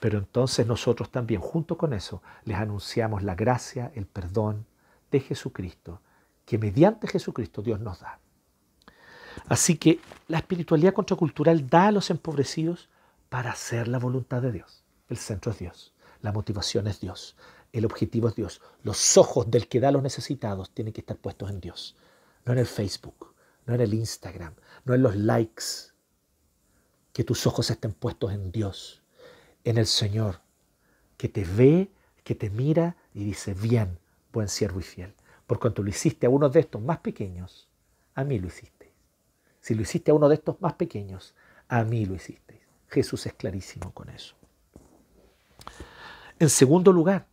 [0.01, 4.65] Pero entonces nosotros también, junto con eso, les anunciamos la gracia, el perdón
[5.09, 6.01] de Jesucristo,
[6.45, 8.19] que mediante Jesucristo Dios nos da.
[9.47, 12.89] Así que la espiritualidad contracultural da a los empobrecidos
[13.29, 14.83] para hacer la voluntad de Dios.
[15.09, 17.35] El centro es Dios, la motivación es Dios,
[17.71, 18.61] el objetivo es Dios.
[18.83, 21.95] Los ojos del que da a los necesitados tienen que estar puestos en Dios,
[22.45, 23.35] no en el Facebook,
[23.65, 24.53] no en el Instagram,
[24.85, 25.63] no en los likes.
[27.13, 29.01] Que tus ojos estén puestos en Dios,
[29.63, 30.41] en el Señor,
[31.17, 31.91] que te ve,
[32.23, 33.99] que te mira y dice, bien,
[34.33, 35.13] buen siervo y fiel.
[35.47, 37.69] Por cuanto lo hiciste a uno de estos más pequeños,
[38.15, 38.93] a mí lo hiciste.
[39.61, 41.35] Si lo hiciste a uno de estos más pequeños,
[41.67, 42.64] a mí lo hiciste.
[42.89, 44.35] Jesús es clarísimo con eso.
[46.39, 47.27] En segundo lugar,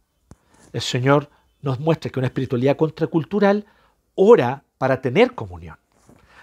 [0.73, 1.29] el Señor
[1.61, 3.67] nos muestra que una espiritualidad contracultural
[4.15, 5.77] ora para tener comunión.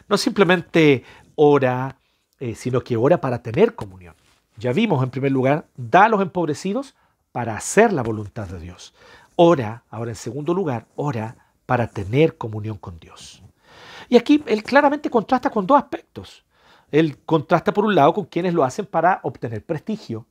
[0.07, 1.03] No simplemente
[1.35, 1.97] ora,
[2.39, 4.15] eh, sino que ora para tener comunión.
[4.57, 6.95] Ya vimos en primer lugar, da a los empobrecidos
[7.31, 8.93] para hacer la voluntad de Dios.
[9.35, 13.41] Ora, ahora en segundo lugar, ora para tener comunión con Dios.
[14.09, 16.43] Y aquí él claramente contrasta con dos aspectos.
[16.91, 20.25] Él contrasta por un lado con quienes lo hacen para obtener prestigio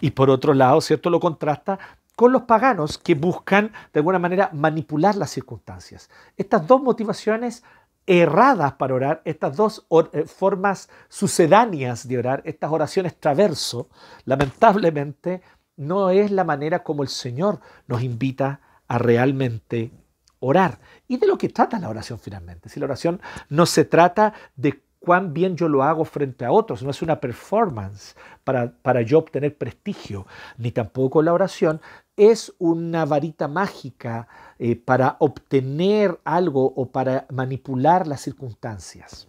[0.00, 1.10] y por otro lado, ¿cierto?
[1.10, 1.78] Lo contrasta
[2.16, 6.10] con los paganos que buscan de alguna manera manipular las circunstancias.
[6.36, 7.62] Estas dos motivaciones
[8.06, 13.88] erradas para orar, estas dos eh, formas sucedáneas de orar, estas oraciones traverso,
[14.24, 15.42] lamentablemente
[15.76, 19.92] no es la manera como el Señor nos invita a realmente
[20.40, 20.78] orar.
[21.08, 22.68] Y de lo que trata la oración finalmente.
[22.68, 26.82] Si la oración no se trata de cuán bien yo lo hago frente a otros.
[26.82, 31.80] No es una performance para, para, yo obtener prestigio, ni tampoco la oración
[32.16, 39.28] es una varita mágica eh, para obtener algo o para manipular las circunstancias.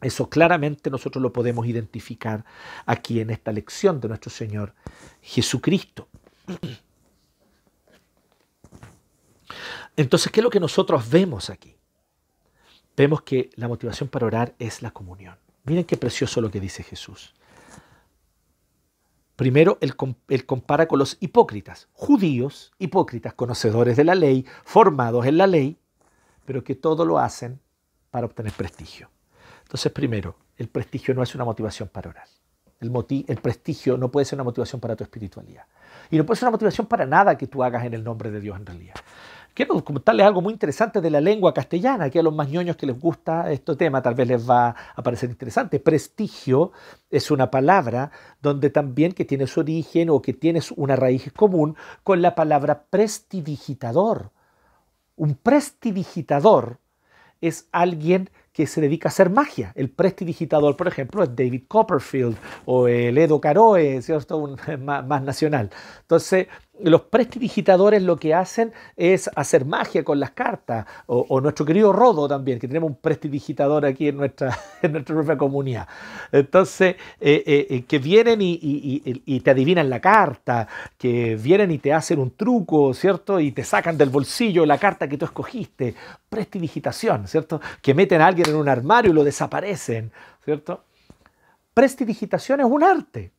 [0.00, 2.44] Eso claramente nosotros lo podemos identificar
[2.86, 4.74] aquí en esta lección de nuestro Señor
[5.20, 6.08] Jesucristo.
[9.96, 11.77] Entonces, ¿qué es lo que nosotros vemos aquí?
[12.98, 15.36] Vemos que la motivación para orar es la comunión.
[15.64, 17.34] Miren qué precioso lo que dice Jesús.
[19.36, 19.94] Primero, él,
[20.46, 25.78] compara con los hipócritas, judíos, hipócritas, conocedores de la ley, formados en la ley,
[26.44, 27.60] pero que todo lo hacen
[28.10, 29.10] para obtener prestigio.
[29.62, 32.26] Entonces, primero, el prestigio no es una motivación para orar.
[32.80, 32.90] El,
[33.28, 35.66] el, prestigio no puede ser una motivación para tu espiritualidad.
[36.10, 38.40] Y no puede ser una motivación para nada que tú hagas en el nombre de
[38.40, 38.94] Dios en realidad.
[39.58, 42.86] Quiero comentarles algo muy interesante de la lengua castellana, que a los más ñoños que
[42.86, 45.80] les gusta este tema tal vez les va a parecer interesante.
[45.80, 46.70] Prestigio
[47.10, 51.74] es una palabra donde también que tiene su origen o que tiene una raíz común
[52.04, 54.30] con la palabra prestidigitador.
[55.16, 56.78] Un prestidigitador
[57.40, 59.72] es alguien que se dedica a hacer magia.
[59.76, 64.36] El prestidigitador, por ejemplo, es David Copperfield o el Edo Caroe, ¿cierto?
[64.38, 65.70] Un, más, más, nacional.
[66.00, 66.48] Entonces,
[66.82, 72.28] los prestidigitadores lo que hacen es hacer magia con las cartas, o, nuestro querido Rodo
[72.28, 75.88] también, que tenemos un prestidigitador aquí en nuestra, en nuestra propia comunidad.
[76.32, 81.92] Entonces, eh, eh, eh, que vienen y, te adivinan la carta, que vienen y te
[81.92, 83.40] hacen un truco, ¿cierto?
[83.40, 85.94] Y te sacan del bolsillo la carta que tú escogiste.
[86.28, 87.60] Prestidigitación, ¿cierto?
[87.80, 90.12] Que meten a alguien en un armario y lo desaparecen,
[90.44, 90.84] ¿cierto?
[91.74, 93.32] Prestidigitación es un arte.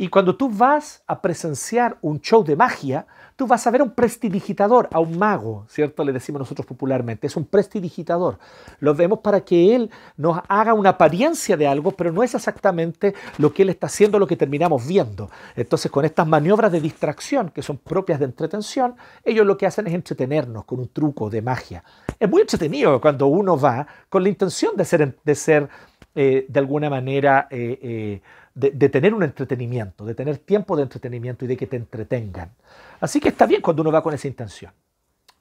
[0.00, 3.84] Y cuando tú vas a presenciar un show de magia, tú vas a ver a
[3.84, 6.02] un prestidigitador, a un mago, ¿cierto?
[6.04, 8.38] Le decimos nosotros popularmente, es un prestidigitador.
[8.78, 13.14] Lo vemos para que él nos haga una apariencia de algo, pero no es exactamente
[13.36, 15.30] lo que él está haciendo, lo que terminamos viendo.
[15.54, 19.86] Entonces, con estas maniobras de distracción, que son propias de entretención, ellos lo que hacen
[19.86, 21.84] es entretenernos con un truco de magia.
[22.18, 25.68] Es muy entretenido cuando uno va con la intención de ser, de, ser,
[26.14, 27.48] eh, de alguna manera...
[27.50, 28.22] Eh, eh,
[28.54, 32.52] de, tener un entretenimiento, de tener tiempo de entretenimiento y de que te entretengan.
[33.00, 34.72] Así que está bien cuando uno va con esa intención.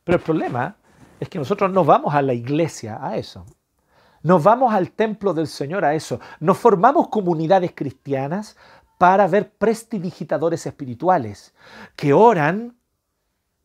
[0.03, 0.75] Pero el problema
[1.19, 3.45] es que nosotros no vamos a la iglesia a eso.
[4.21, 6.19] Nos vamos al templo del Señor a eso.
[6.39, 8.57] Nos formamos comunidades cristianas
[8.97, 11.53] para ver prestidigitadores espirituales
[11.95, 12.75] que oran,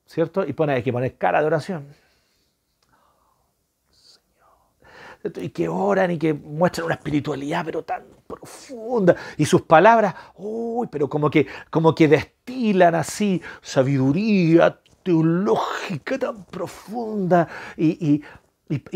[0.06, 0.46] ¿cierto?
[0.46, 1.88] Y pone, hay que poner cara de oración.
[5.36, 10.88] Y que oran y que muestran una espiritualidad pero tan profunda y sus palabras, uy,
[10.90, 18.22] pero como que, como que destilan así sabiduría teológica tan profunda y,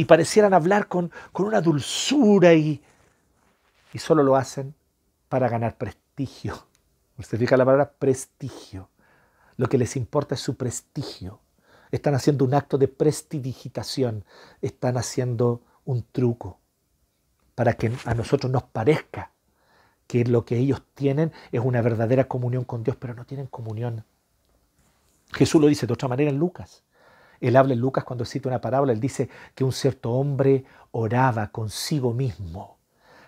[0.06, 2.82] parecieran hablar con, con una dulzura y,
[3.92, 4.74] y solo lo hacen
[5.28, 6.66] para ganar prestigio.
[7.20, 8.88] ¿Se fija la palabra prestigio?
[9.56, 11.40] Lo que les importa es su prestigio.
[11.90, 14.24] Están haciendo un acto de prestidigitación.
[14.62, 16.58] Están haciendo un truco
[17.54, 19.32] para que a nosotros nos parezca
[20.06, 24.04] que lo que ellos tienen es una verdadera comunión con Dios, pero no tienen comunión.
[25.32, 26.84] Jesús lo dice de otra manera en Lucas.
[27.40, 31.48] Él habla en Lucas cuando cita una parábola, él dice que un cierto hombre oraba
[31.48, 32.76] consigo mismo,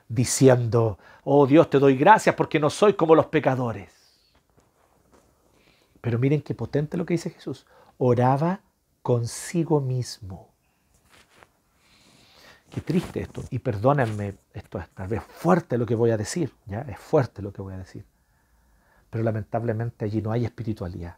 [0.09, 3.91] diciendo, oh Dios, te doy gracias porque no soy como los pecadores.
[6.03, 7.67] Pero miren qué potente lo que dice Jesús.
[7.97, 8.61] Oraba
[9.03, 10.50] consigo mismo.
[12.71, 13.43] Qué triste esto.
[13.51, 16.83] Y perdónenme, esto es tal vez fuerte lo que voy a decir, ¿ya?
[16.83, 18.05] Es fuerte lo que voy a decir.
[19.11, 21.17] Pero lamentablemente allí no hay espiritualidad.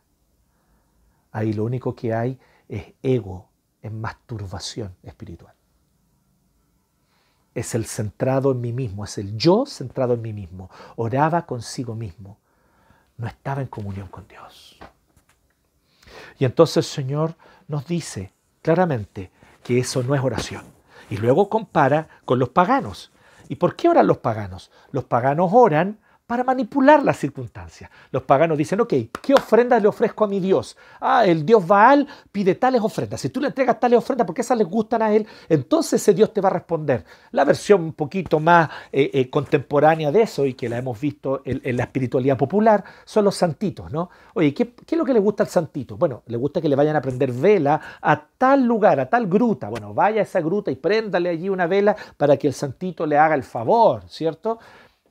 [1.30, 2.38] Ahí lo único que hay
[2.68, 3.50] es ego,
[3.82, 5.54] es masturbación espiritual.
[7.54, 10.70] Es el centrado en mí mismo, es el yo centrado en mí mismo.
[10.96, 12.38] Oraba consigo mismo.
[13.18, 14.78] No estaba en comunión con Dios.
[16.38, 17.36] Y entonces el Señor
[17.68, 18.32] nos dice
[18.62, 19.30] claramente
[19.62, 20.64] que eso no es oración.
[21.12, 23.12] Y luego compara con los paganos.
[23.50, 24.70] ¿Y por qué oran los paganos?
[24.92, 25.98] Los paganos oran
[26.32, 27.90] para manipular las circunstancias.
[28.10, 30.78] Los paganos dicen, ok, ¿qué ofrenda le ofrezco a mi Dios?
[30.98, 33.20] Ah, el Dios Baal pide tales ofrendas.
[33.20, 36.32] Si tú le entregas tales ofrendas porque esas les gustan a él, entonces ese Dios
[36.32, 37.04] te va a responder.
[37.32, 41.42] La versión un poquito más eh, eh, contemporánea de eso y que la hemos visto
[41.44, 44.08] en, la espiritualidad popular son los santitos, ¿no?
[44.32, 45.98] Oye, ¿qué, ¿qué, es lo que le gusta al santito?
[45.98, 49.68] Bueno, le gusta que le vayan a prender vela a tal lugar, a tal gruta.
[49.68, 53.18] Bueno, vaya a esa gruta y préndale allí una vela para que el santito le
[53.18, 54.58] haga el favor, ¿cierto?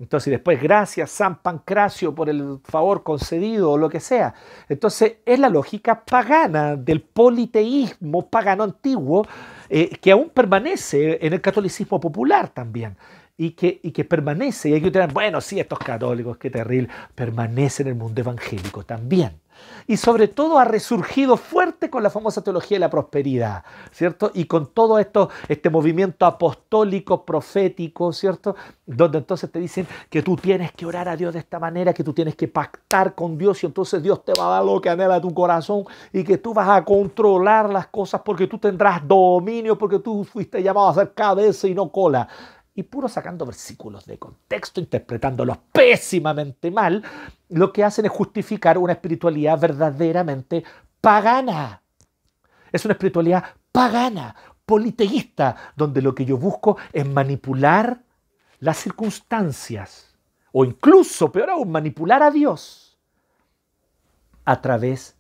[0.02, 4.34] Entonces después, gracias San Pancracio por el favor concedido o lo que sea.
[4.68, 9.28] Entonces es la lógica pagana del politeísmo pagano antiguo
[9.70, 12.98] eh, que aún permanece en el catolicismo popular también.
[13.44, 17.82] Y que, y que permanece, y hay que bueno, sí, estos católicos, qué terrible, permanece
[17.82, 19.42] en el mundo evangélico también
[19.88, 24.32] y sobre todo ha resurgido fuerte con la famosa teología de la prosperidad, ¿cierto?
[24.34, 28.56] Y con todo esto, este movimiento apostólico, profético, ¿cierto?
[28.86, 32.04] Donde entonces te dicen que tú tienes que orar a Dios de esta manera, que
[32.04, 34.90] tú tienes que pactar con Dios y entonces Dios te va a dar lo que
[34.90, 35.84] anhela tu corazón
[36.14, 40.62] y que tú vas a controlar las cosas porque tú tendrás dominio, porque tú fuiste
[40.62, 42.28] llamado a ser cabeza y no cola
[42.74, 47.04] y puro sacando versículos de contexto, interpretándolos pésimamente mal,
[47.50, 50.64] lo que hacen es justificar una espiritualidad verdaderamente
[51.02, 51.82] pagana.
[52.72, 58.04] Es una espiritualidad pagana, politeísta, donde lo que yo busco es manipular
[58.60, 60.16] las circunstancias,
[60.54, 62.98] o incluso, peor aún, manipular a Dios
[64.46, 65.16] a través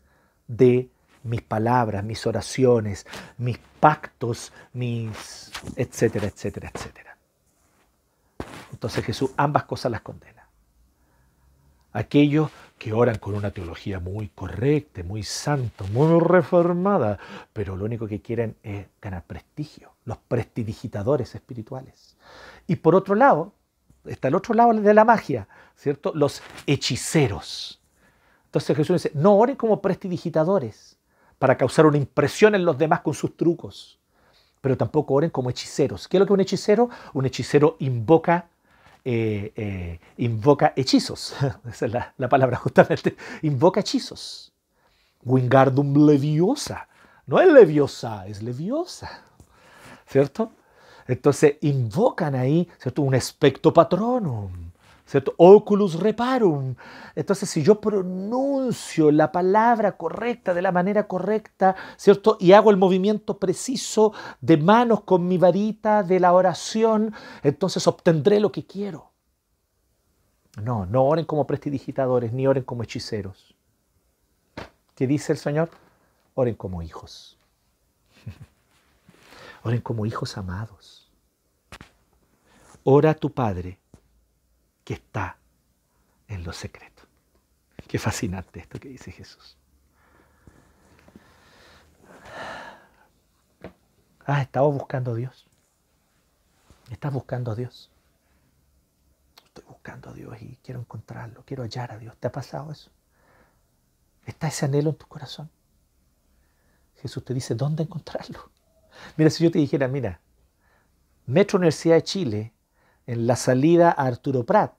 [0.47, 0.89] de
[1.23, 3.05] mis palabras, mis oraciones,
[3.37, 7.10] mis pactos, mis etcétera, etcétera, etcétera.
[8.81, 10.49] Entonces Jesús ambas cosas las condena.
[11.93, 17.19] Aquellos que oran con una teología muy correcta, muy santa, muy reformada,
[17.53, 22.17] pero lo único que quieren es ganar prestigio, los prestidigitadores espirituales.
[22.65, 23.53] Y por otro lado,
[24.03, 26.11] está el otro lado de la magia, ¿cierto?
[26.15, 27.79] Los hechiceros.
[28.45, 30.97] Entonces Jesús dice, no oren como prestidigitadores
[31.37, 33.99] para causar una impresión en los demás con sus trucos,
[34.59, 36.07] pero tampoco oren como hechiceros.
[36.07, 36.89] ¿Qué es lo que un hechicero?
[37.13, 38.47] Un hechicero invoca,
[39.03, 41.35] eh, eh, invoca hechizos.
[41.69, 43.15] Esa es la, la palabra justamente.
[43.41, 44.53] Invoca hechizos.
[45.23, 46.87] Wingardum leviosa.
[47.25, 49.23] No es leviosa, es leviosa.
[50.07, 50.51] ¿Cierto?
[51.07, 53.01] Entonces invocan ahí, ¿cierto?
[53.01, 54.70] Un espectro patronum.
[55.11, 55.33] ¿Cierto?
[55.35, 56.75] Oculus reparum.
[57.15, 62.37] Entonces, si yo pronuncio la palabra correcta de la manera correcta, ¿cierto?
[62.39, 68.39] Y hago el movimiento preciso de manos con mi varita de la oración, entonces obtendré
[68.39, 69.11] lo que quiero.
[70.61, 73.53] No, no oren como prestidigitadores, ni oren como hechiceros.
[74.95, 75.71] ¿Qué dice el Señor?
[76.35, 77.37] Oren como hijos.
[79.63, 81.11] Oren como hijos amados.
[82.83, 83.80] Ora a tu Padre
[84.83, 85.37] que está
[86.27, 87.03] en lo secreto.
[87.87, 89.57] Qué fascinante esto que dice Jesús.
[94.25, 95.45] ¿Has estado buscando a Dios?
[96.89, 97.89] ¿Estás buscando a Dios?
[99.45, 102.15] Estoy buscando a Dios y quiero encontrarlo, quiero hallar a Dios.
[102.17, 102.91] ¿Te ha pasado eso?
[104.25, 105.49] ¿Está ese anhelo en tu corazón?
[107.01, 108.51] Jesús te dice, ¿dónde encontrarlo?
[109.17, 110.21] Mira, si yo te dijera, mira,
[111.25, 112.53] Metro Universidad de Chile
[113.11, 114.71] en la salida a Arturo Prat,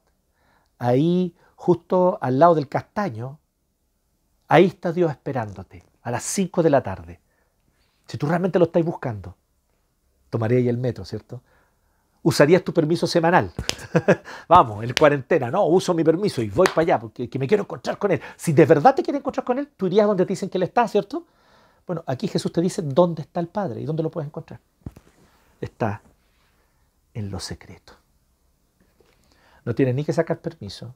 [0.78, 3.39] ahí justo al lado del castaño,
[4.49, 7.20] ahí está Dios esperándote, a las 5 de la tarde.
[8.07, 9.37] Si tú realmente lo estás buscando,
[10.30, 11.43] tomaría ahí el metro, ¿cierto?
[12.22, 13.53] Usarías tu permiso semanal.
[14.49, 17.99] Vamos, en cuarentena, no, uso mi permiso y voy para allá porque me quiero encontrar
[17.99, 18.20] con Él.
[18.37, 20.62] Si de verdad te quieres encontrar con Él, tú irías donde te dicen que Él
[20.62, 21.26] está, ¿cierto?
[21.87, 24.59] Bueno, aquí Jesús te dice dónde está el Padre y dónde lo puedes encontrar.
[25.61, 26.01] Está
[27.12, 28.01] en lo secreto.
[29.64, 30.94] No tienes ni que sacar permiso,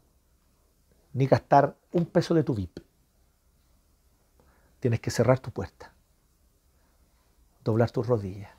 [1.13, 2.81] ni gastar un peso de tu VIP.
[4.81, 5.93] Tienes que cerrar tu puerta,
[7.65, 8.53] doblar tus rodillas,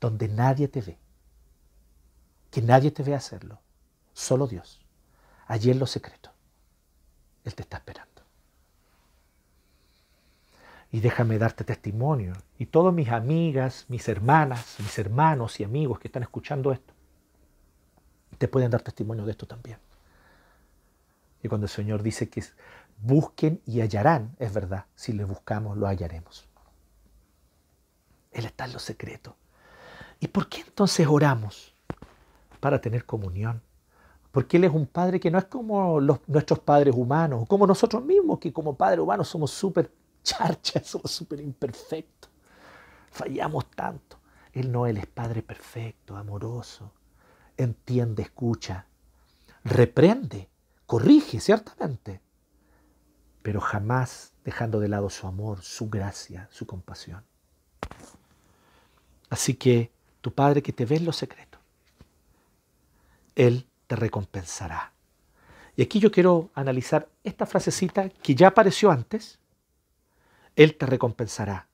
[0.00, 0.98] donde nadie te ve,
[2.50, 3.60] que nadie te ve hacerlo,
[4.12, 4.80] solo Dios,
[5.46, 6.30] allí en lo secreto.
[7.44, 8.08] Él te está esperando.
[10.92, 16.08] Y déjame darte testimonio, y todas mis amigas, mis hermanas, mis hermanos y amigos que
[16.08, 16.94] están escuchando esto,
[18.40, 19.76] te pueden dar testimonio de esto también.
[21.42, 22.42] Y cuando el Señor dice que
[23.02, 26.48] busquen y hallarán, es verdad, si le buscamos, lo hallaremos.
[28.32, 29.36] Él está en lo secreto.
[30.20, 31.74] ¿Y por qué entonces oramos?
[32.60, 33.60] Para tener comunión.
[34.32, 38.02] Porque Él es un Padre que no es como los, nuestros padres humanos, como nosotros
[38.02, 42.30] mismos, que como padres humanos somos súper charchas, somos súper imperfectos.
[43.10, 44.16] Fallamos tanto.
[44.54, 46.90] Él no, Él es Padre perfecto, amoroso,
[47.62, 48.86] entiende, escucha,
[49.64, 50.48] reprende,
[50.86, 52.20] corrige, ciertamente,
[53.42, 57.24] pero jamás dejando de lado su amor, su gracia, su compasión.
[59.28, 61.58] Así que tu Padre que te ve en lo secreto,
[63.34, 64.92] Él te recompensará.
[65.76, 69.38] Y aquí yo quiero analizar esta frasecita que ya apareció antes.
[70.56, 71.68] Él te recompensará.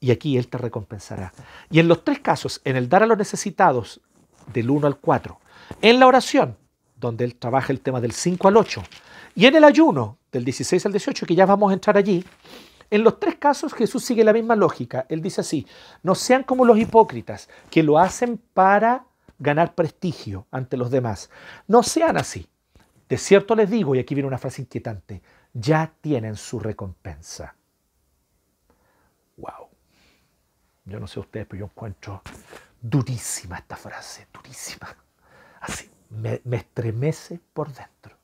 [0.00, 1.32] Y aquí Él te recompensará.
[1.70, 4.00] Y en los tres casos, en el dar a los necesitados
[4.52, 5.40] del 1 al 4.
[5.82, 6.56] En la oración,
[6.96, 8.82] donde él trabaja el tema del 5 al 8.
[9.34, 12.24] Y en el ayuno, del 16 al 18, que ya vamos a entrar allí.
[12.90, 15.06] En los tres casos Jesús sigue la misma lógica.
[15.08, 15.66] Él dice así,
[16.02, 19.06] no sean como los hipócritas, que lo hacen para
[19.38, 21.30] ganar prestigio ante los demás.
[21.66, 22.48] No sean así.
[23.08, 25.22] De cierto les digo, y aquí viene una frase inquietante,
[25.52, 27.54] ya tienen su recompensa.
[29.36, 29.68] Wow.
[30.84, 32.22] Yo no sé ustedes, pero yo encuentro
[32.88, 34.86] Durísima esta frase, durísima.
[35.60, 38.16] Así, me, estremece por dentro.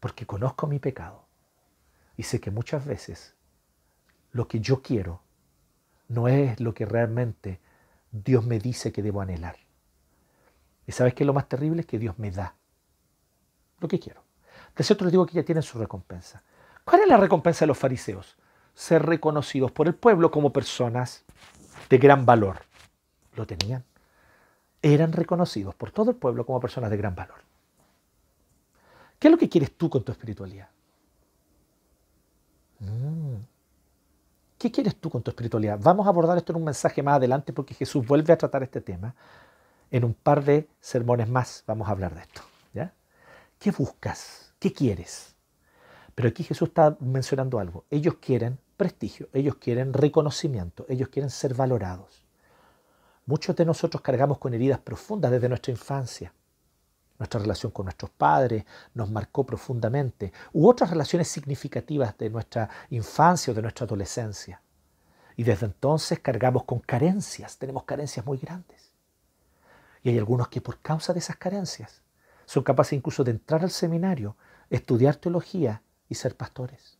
[0.00, 1.26] Porque conozco mi pecado
[2.16, 3.34] y sé que muchas veces
[4.32, 5.20] lo que yo quiero
[6.08, 7.60] no es lo que realmente
[8.12, 9.58] Dios me dice que debo anhelar.
[10.86, 12.54] Y sabes que lo más terrible es que Dios me da
[13.80, 14.24] lo que quiero.
[14.74, 16.42] De cierto les digo que ya tienen su recompensa.
[16.82, 18.38] ¿Cuál es la recompensa de los fariseos?
[18.72, 21.26] Ser reconocidos por el pueblo como personas
[21.90, 22.64] de gran valor
[23.36, 23.84] lo tenían.
[24.82, 27.38] Eran reconocidos por todo el pueblo como personas de gran valor.
[29.18, 30.68] ¿Qué es lo que quieres tú con tu espiritualidad?
[32.80, 33.36] Mm.
[34.58, 35.78] ¿Qué quieres tú con tu espiritualidad?
[35.80, 38.80] Vamos a abordar esto en un mensaje más adelante porque Jesús vuelve a tratar este
[38.80, 39.14] tema.
[39.90, 42.42] En un par de sermones más vamos a hablar de esto.
[43.58, 44.52] ¿Qué buscas?
[44.58, 45.34] ¿Qué quieres?
[46.14, 47.84] Pero aquí Jesús está mencionando algo.
[47.90, 52.25] Ellos quieren prestigio, ellos quieren reconocimiento, ellos quieren ser valorados.
[53.26, 56.32] Muchos de nosotros cargamos con heridas profundas desde nuestra infancia.
[57.18, 63.52] nuestra relación con nuestros padres nos marcó profundamente, u otras relaciones significativas de nuestra infancia
[63.52, 64.60] o de nuestra adolescencia.
[65.34, 68.92] Y desde entonces cargamos con carencias, tenemos carencias muy grandes.
[70.02, 72.02] Y hay algunos que por causa de esas carencias
[72.44, 74.36] son capaces incluso de entrar al seminario,
[74.70, 76.98] estudiar teología y ser pastores.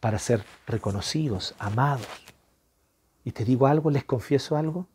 [0.00, 2.08] Para ser reconocidos, amados.
[3.26, 4.86] Y te digo algo, les confieso algo.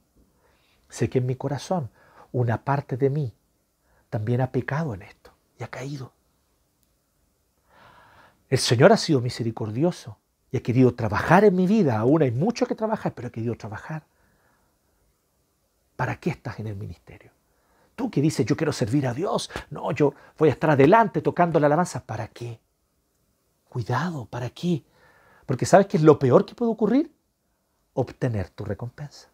[0.87, 1.89] Sé que en mi corazón
[2.31, 3.33] una parte de mí
[4.09, 6.13] también ha pecado en esto y ha caído.
[8.49, 10.17] El Señor ha sido misericordioso
[10.49, 11.99] y ha querido trabajar en mi vida.
[11.99, 14.05] Aún hay mucho que trabajar, pero ha querido trabajar.
[15.97, 17.31] ¿Para qué estás en el ministerio?
[17.97, 19.51] Tú que dices, yo quiero servir a Dios.
[19.69, 22.05] No, yo voy a estar adelante tocando la alabanza.
[22.05, 22.61] ¿Para qué?
[23.67, 24.85] Cuidado, ¿para qué?
[25.45, 27.11] Porque ¿sabes qué es lo peor que puede ocurrir?
[27.93, 29.29] Obtener tu recompensa.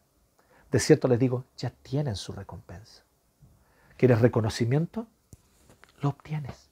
[0.72, 3.04] De cierto les digo, ya tienen su recompensa.
[3.98, 5.08] ¿Quieres reconocimiento?
[6.02, 6.70] Lo obtienes.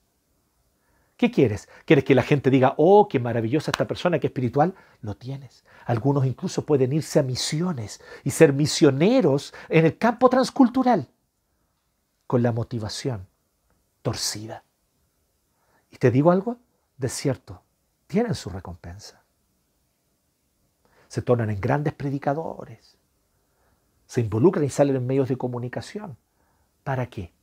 [1.17, 1.69] ¿Qué quieres?
[1.85, 4.75] ¿Quieres que la gente diga, oh, qué maravillosa esta persona, qué espiritual?
[5.01, 5.63] Lo tienes.
[5.85, 11.09] Algunos incluso pueden irse a misiones y ser misioneros en el campo transcultural
[12.27, 13.27] con la motivación
[14.01, 14.63] torcida.
[15.89, 16.57] Y te digo algo,
[16.97, 17.63] de cierto,
[18.07, 19.24] tienen su recompensa.
[21.07, 22.97] Se tornan en grandes predicadores,
[24.05, 26.17] se involucran y salen en medios de comunicación.
[26.83, 27.33] ¿Para qué?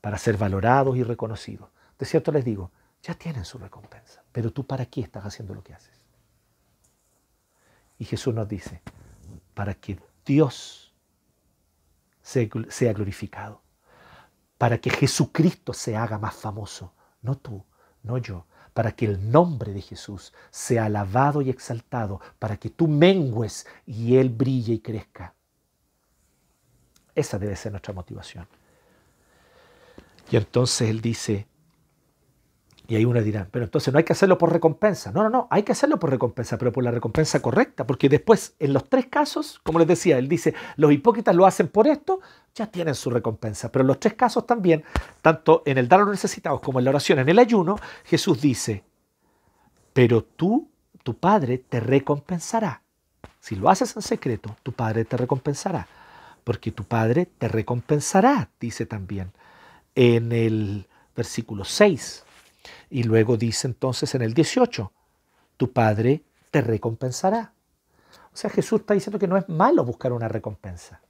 [0.00, 1.68] Para ser valorados y reconocidos.
[1.98, 2.70] De cierto les digo,
[3.02, 6.04] ya tienen su recompensa, pero tú para qué estás haciendo lo que haces.
[7.98, 8.82] Y Jesús nos dice,
[9.54, 10.94] para que Dios
[12.22, 13.62] sea glorificado,
[14.56, 17.64] para que Jesucristo se haga más famoso, no tú,
[18.02, 22.88] no yo, para que el nombre de Jesús sea alabado y exaltado, para que tú
[22.88, 25.34] mengues y Él brille y crezca.
[27.14, 28.46] Esa debe ser nuestra motivación.
[30.30, 31.46] Y entonces él dice,
[32.90, 35.12] y ahí uno dirá, pero entonces no hay que hacerlo por recompensa.
[35.12, 38.56] No, no, no, hay que hacerlo por recompensa, pero por la recompensa correcta, porque después,
[38.58, 42.18] en los tres casos, como les decía, él dice, los hipócritas lo hacen por esto,
[42.52, 43.70] ya tienen su recompensa.
[43.70, 44.82] Pero en los tres casos también,
[45.22, 48.40] tanto en el dar a los necesitados como en la oración, en el ayuno, Jesús
[48.40, 48.82] dice,
[49.92, 50.68] pero tú,
[51.04, 52.82] tu Padre, te recompensará.
[53.38, 55.86] Si lo haces en secreto, tu Padre te recompensará,
[56.42, 59.30] porque tu Padre te recompensará, dice también
[59.94, 62.24] en el versículo 6.
[62.88, 64.92] Y luego dice entonces en el 18,
[65.56, 67.52] tu Padre te recompensará.
[68.32, 71.00] O sea, Jesús está diciendo que no es malo buscar una recompensa.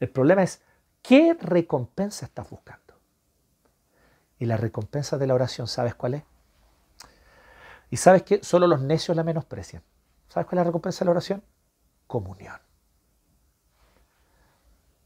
[0.00, 0.60] El problema es,
[1.00, 2.94] ¿qué recompensa estás buscando?
[4.38, 6.22] Y la recompensa de la oración, ¿sabes cuál es?
[7.90, 9.82] Y sabes que solo los necios la menosprecian.
[10.28, 11.42] ¿Sabes cuál es la recompensa de la oración?
[12.06, 12.58] Comunión.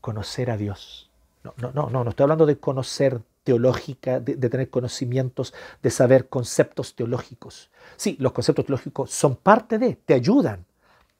[0.00, 1.10] Conocer a Dios.
[1.42, 6.97] No, no, no, no, estoy hablando de conocer teológica, de, tener conocimientos, de saber conceptos
[6.97, 7.70] teológicos.
[7.97, 10.66] Sí, los conceptos teológicos son parte de, te ayudan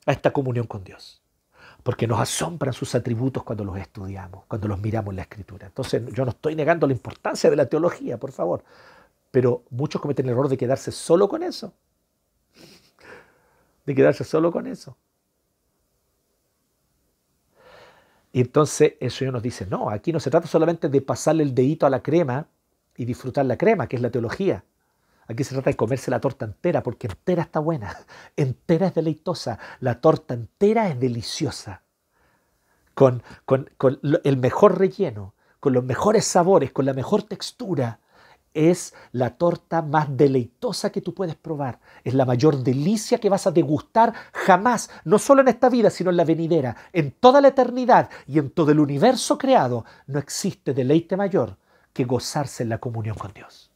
[0.07, 1.23] a esta comunión con Dios,
[1.85, 5.69] porque nos asombran sus atributos cuando los estudiamos, cuando los miramos en la escritura.
[5.69, 8.65] Entonces, yo no estoy negando la importancia de la teología, por favor,
[9.31, 11.75] pero muchos cometen el error de quedarse solo con eso,
[13.87, 14.97] de quedarse solo con eso.
[18.37, 21.55] Y entonces el Señor nos dice, no, aquí no se trata solamente de pasarle el
[21.55, 22.47] dedito a la crema
[22.95, 24.63] y disfrutar la crema, que es la teología.
[25.27, 27.97] Aquí se trata de comerse la torta entera, porque entera está buena,
[28.37, 31.81] entera es deleitosa, la torta entera es deliciosa,
[32.93, 33.71] con, con
[34.23, 38.01] el mejor relleno, con los mejores sabores, con la mejor textura
[38.57, 41.79] es la torta más deleitosa que tú puedes probar.
[42.03, 46.09] Es la mayor delicia que vas a degustar jamás, no solo en esta vida, sino
[46.09, 46.75] en la venidera.
[46.95, 51.59] En toda la eternidad y en todo el universo creado no existe deleite mayor
[51.93, 53.71] que gozarse en la comunión con Dios.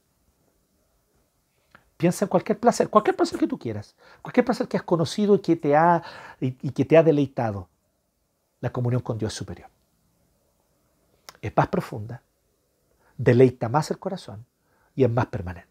[1.98, 5.40] Piensa en cualquier placer, cualquier placer que tú quieras, cualquier placer que has conocido y
[5.40, 6.02] que te ha,
[6.40, 7.68] y que te ha deleitado.
[8.60, 9.68] La comunión con Dios es superior.
[11.42, 12.22] Es más profunda,
[13.18, 14.46] deleita más el corazón
[14.94, 15.68] y es más permanente.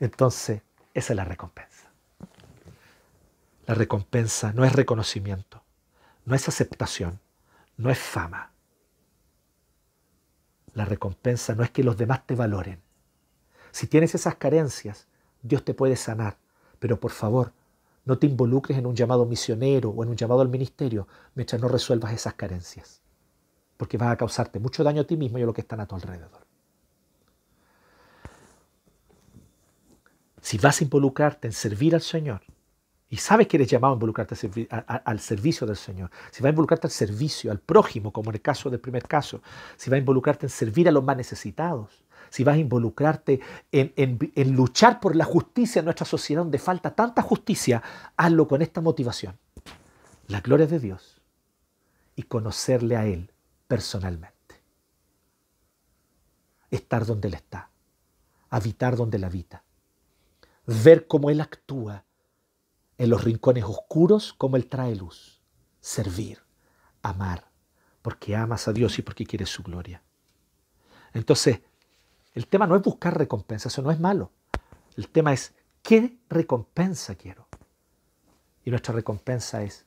[0.00, 0.62] Entonces,
[0.94, 1.88] esa es la recompensa.
[3.66, 5.62] La recompensa no es reconocimiento,
[6.24, 7.20] no es aceptación,
[7.76, 8.50] no es fama.
[10.74, 12.80] La recompensa no es que los demás te valoren.
[13.70, 15.06] Si tienes esas carencias,
[15.42, 16.38] Dios te puede sanar,
[16.78, 17.52] pero por favor,
[18.04, 21.68] no te involucres en un llamado misionero o en un llamado al ministerio mientras no
[21.68, 23.02] resuelvas esas carencias,
[23.76, 25.86] porque vas a causarte mucho daño a ti mismo y a los que están a
[25.86, 26.47] tu alrededor.
[30.48, 32.40] Si vas a involucrarte en servir al Señor,
[33.10, 34.34] y sabes que eres llamado a involucrarte
[35.04, 38.40] al, servicio del Señor, si va a involucrarte al servicio, al prójimo, como en el
[38.40, 39.42] caso del primer caso,
[39.76, 43.40] si va a involucrarte en servir a los más necesitados, si vas a involucrarte
[43.70, 47.82] en, en- en luchar por la justicia en nuestra sociedad donde falta tanta justicia,
[48.16, 49.36] hazlo con esta motivación,
[50.28, 51.20] la gloria de Dios
[52.16, 53.30] y conocerle a Él
[53.66, 54.62] personalmente.
[56.70, 57.68] Estar donde Él está,
[58.48, 59.62] habitar donde Él habita,
[60.68, 62.04] ver cómo Él actúa
[62.98, 65.40] en los rincones oscuros como Él trae luz.
[65.80, 66.40] Servir,
[67.00, 67.50] amar,
[68.02, 70.02] porque amas a Dios y porque quieres su gloria.
[71.14, 71.60] Entonces,
[72.34, 74.30] el tema no es buscar recompensa, eso no es malo.
[74.96, 77.48] El tema es, ¿qué recompensa quiero?
[78.62, 79.86] Y nuestra recompensa es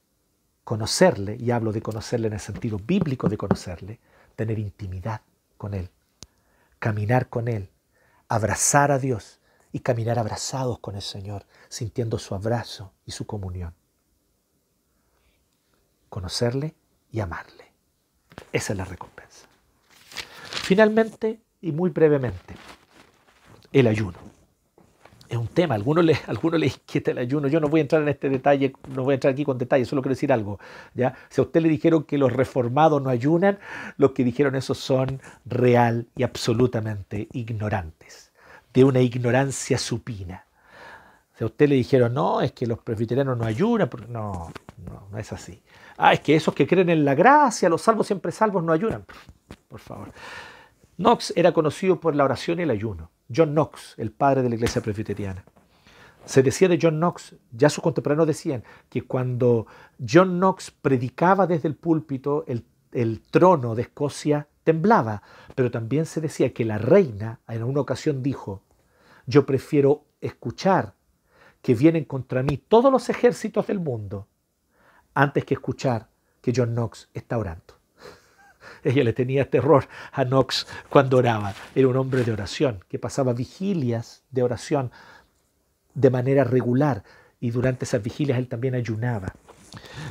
[0.64, 4.00] conocerle, y hablo de conocerle en el sentido bíblico de conocerle,
[4.36, 5.22] tener intimidad
[5.58, 5.92] con Él,
[6.80, 7.70] caminar con Él,
[8.28, 9.41] abrazar a Dios
[9.72, 13.74] y caminar abrazados con el Señor, sintiendo su abrazo y su comunión.
[16.10, 16.76] Conocerle
[17.12, 17.72] y amarle.
[18.52, 19.48] Esa es la recompensa.
[20.64, 22.56] Finalmente, y muy brevemente,
[23.72, 24.18] el ayuno.
[25.30, 27.48] Es un tema, algunos les, algunos les inquieta el ayuno.
[27.48, 29.88] Yo no voy a entrar en este detalle, no voy a entrar aquí con detalles,
[29.88, 30.60] solo quiero decir algo.
[30.94, 31.14] ¿ya?
[31.30, 33.58] Si a usted le dijeron que los reformados no ayunan,
[33.96, 38.31] los que dijeron eso son real y absolutamente ignorantes,
[38.74, 40.46] de una ignorancia supina.
[41.38, 44.52] Si a usted le dijeron, no, es que los presbiterianos no ayunan, porque no,
[44.86, 45.62] no, no es así.
[45.98, 49.06] Ah, es que esos que creen en la gracia, los salvos siempre salvos, no ayunan.
[49.68, 50.12] Por favor.
[50.98, 53.10] Knox era conocido por la oración y el ayuno.
[53.34, 55.44] John Knox, el padre de la iglesia presbiteriana.
[56.26, 59.66] Se decía de John Knox, ya sus contemporáneos decían que cuando
[60.08, 65.24] John Knox predicaba desde el púlpito, el, el trono de Escocia temblaba,
[65.56, 68.64] pero también se decía que la reina en una ocasión dijo,
[69.26, 70.94] yo prefiero escuchar
[71.62, 74.28] que vienen contra mí todos los ejércitos del mundo
[75.14, 76.10] antes que escuchar
[76.42, 77.76] que John Knox está orando.
[78.84, 81.54] Ella le tenía terror a Knox cuando oraba.
[81.76, 84.92] Era un hombre de oración que pasaba vigilias de oración
[85.94, 87.04] de manera regular
[87.40, 89.34] y durante esas vigilias él también ayunaba.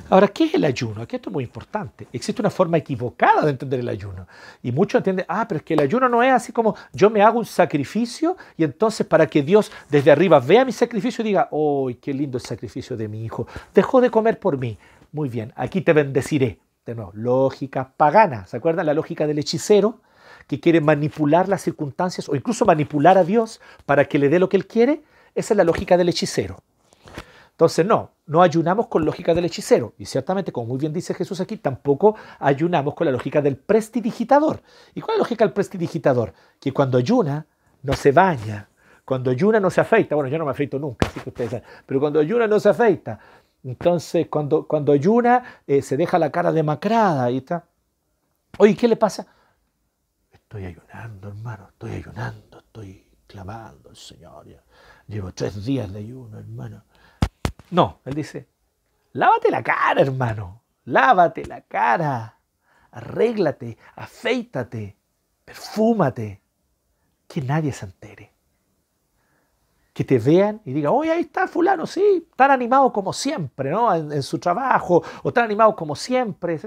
[0.09, 1.03] Ahora, ¿qué es el ayuno?
[1.03, 2.09] Aquí esto es muy importante.
[2.13, 4.27] Existe una forma equivocada de entender el ayuno.
[4.63, 7.23] Y muchos entienden, ah, pero es que el ayuno no es así como yo me
[7.23, 11.49] hago un sacrificio y entonces para que Dios desde arriba vea mi sacrificio y diga,
[11.51, 13.47] ¡oh, qué lindo el sacrificio de mi hijo!
[13.75, 14.79] Dejó de comer por mí.
[15.13, 16.59] Muy bien, aquí te bendeciré.
[16.87, 18.47] De nuevo, lógica pagana.
[18.47, 20.01] ¿Se acuerdan la lógica del hechicero?
[20.49, 24.49] Que quiere manipular las circunstancias o incluso manipular a Dios para que le dé lo
[24.49, 25.03] que él quiere.
[25.35, 26.63] Esa es la lógica del hechicero.
[27.61, 29.93] Entonces, no, no ayunamos con lógica del hechicero.
[29.99, 34.63] Y ciertamente, como muy bien dice Jesús aquí, tampoco ayunamos con la lógica del prestidigitador.
[34.95, 36.33] ¿Y cuál es la lógica del prestidigitador?
[36.59, 37.47] Que cuando ayuna,
[37.83, 38.67] no se baña.
[39.05, 40.15] Cuando ayuna, no se afeita.
[40.15, 41.67] Bueno, yo no me afeito nunca, así que ustedes saben.
[41.85, 43.21] Pero cuando ayuna, no se afeita.
[43.63, 47.67] Entonces, cuando, cuando ayuna, eh, se deja la cara demacrada y está.
[48.57, 49.27] Oye, ¿qué le pasa?
[50.31, 54.47] Estoy ayunando, hermano, estoy ayunando, estoy clamando al Señor.
[55.07, 56.85] Llevo tres días de ayuno, hermano.
[57.71, 58.49] No, él dice,
[59.13, 62.39] lávate la cara, hermano, lávate la cara,
[62.91, 64.97] arréglate, afeítate,
[65.45, 66.43] perfúmate,
[67.29, 68.35] que nadie se entere.
[69.93, 73.95] Que te vean y digan, oye, ahí está fulano, sí, tan animado como siempre, ¿no?
[73.95, 76.59] En, en su trabajo, o tan animado como siempre,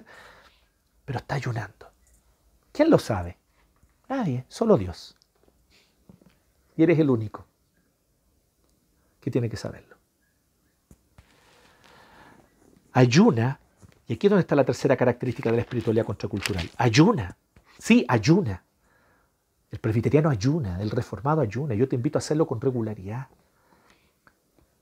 [1.03, 1.91] pero está ayunando.
[2.71, 3.37] ¿Quién lo sabe?
[4.07, 5.17] Nadie, solo Dios.
[6.75, 7.45] Y eres el único
[9.19, 9.92] que tiene que saberlo.
[12.93, 13.59] Ayuna,
[14.07, 16.69] y aquí es donde está la tercera característica de la espiritualidad contracultural.
[16.77, 17.35] Ayuna,
[17.77, 18.63] sí, ayuna.
[19.71, 21.73] El presbiteriano ayuna, el reformado ayuna.
[21.73, 23.27] Yo te invito a hacerlo con regularidad.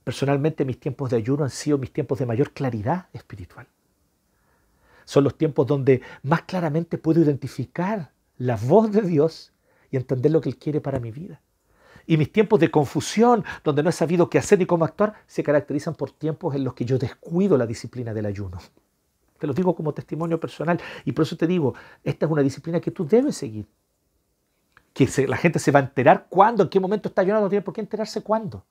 [0.03, 3.67] Personalmente mis tiempos de ayuno han sido mis tiempos de mayor claridad espiritual.
[5.05, 9.53] Son los tiempos donde más claramente puedo identificar la voz de Dios
[9.89, 11.39] y entender lo que Él quiere para mi vida.
[12.07, 15.43] Y mis tiempos de confusión, donde no he sabido qué hacer ni cómo actuar, se
[15.43, 18.57] caracterizan por tiempos en los que yo descuido la disciplina del ayuno.
[19.37, 21.73] Te lo digo como testimonio personal y por eso te digo,
[22.03, 23.67] esta es una disciplina que tú debes seguir.
[24.93, 27.49] Que se- la gente se va a enterar cuándo, en qué momento está ayunando, no
[27.49, 28.65] tiene por qué enterarse cuándo.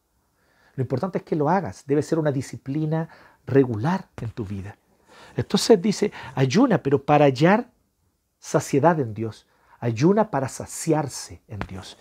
[0.76, 3.08] Lo importante es que lo hagas, debe ser una disciplina
[3.46, 4.76] regular en tu vida.
[5.36, 7.70] Entonces dice, ayuna, pero para hallar
[8.38, 9.46] saciedad en Dios.
[9.80, 11.96] Ayuna para saciarse en Dios.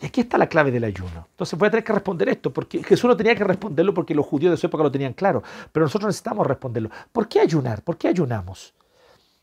[0.00, 1.26] Y aquí está la clave del ayuno.
[1.30, 4.26] Entonces voy a tener que responder esto, porque Jesús no tenía que responderlo porque los
[4.26, 5.42] judíos de su época lo tenían claro,
[5.72, 6.90] pero nosotros necesitamos responderlo.
[7.12, 7.82] ¿Por qué ayunar?
[7.82, 8.74] ¿Por qué ayunamos?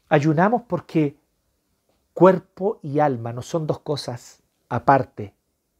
[0.09, 1.17] Ayunamos porque
[2.13, 5.33] cuerpo y alma no son dos cosas aparte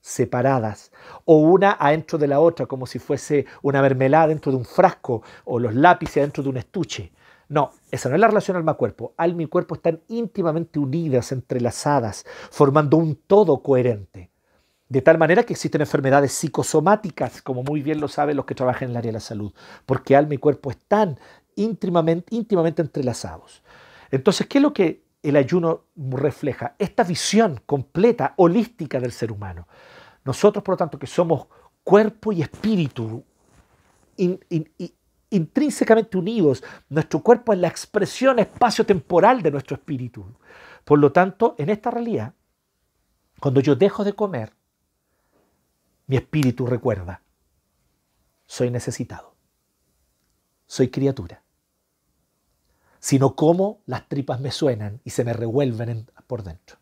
[0.03, 0.91] separadas,
[1.23, 5.23] o una adentro de la otra, como si fuese una mermelada dentro de un frasco,
[5.45, 7.13] o los lápices dentro de un estuche.
[7.47, 9.13] No, esa no es la relación alma-cuerpo.
[9.15, 14.32] Alma y cuerpo están íntimamente unidas, entrelazadas, formando un todo coherente.
[14.93, 18.83] De tal manera que existen enfermedades psicosomáticas, como muy bien lo saben los que trabajan
[18.83, 19.51] en el área de la salud,
[19.87, 21.19] porque alma y cuerpo están
[21.55, 23.63] íntimamente, íntimamente entrelazados.
[24.11, 26.75] Entonces, ¿qué es lo que el ayuno refleja?
[26.77, 29.67] Esta visión completa, holística del ser humano.
[30.25, 31.47] Nosotros, por lo tanto, que somos
[31.83, 33.23] cuerpo y espíritu
[35.31, 40.23] intrínsecamente unidos, nuestro cuerpo es la expresión espacio-temporal de nuestro espíritu.
[40.85, 42.35] Por lo tanto, en esta realidad,
[43.39, 44.53] cuando yo dejo de comer,
[46.07, 47.21] mi espíritu recuerda,
[48.45, 49.35] soy necesitado,
[50.67, 51.43] soy criatura.
[52.99, 56.77] Si no como, las tripas me suenan y se me revuelven por dentro.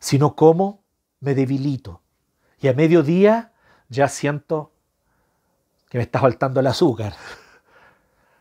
[0.00, 0.82] Si no como,
[1.20, 2.02] me debilito.
[2.60, 3.52] Y a mediodía
[3.88, 4.72] ya siento
[5.88, 7.14] que me está faltando el azúcar.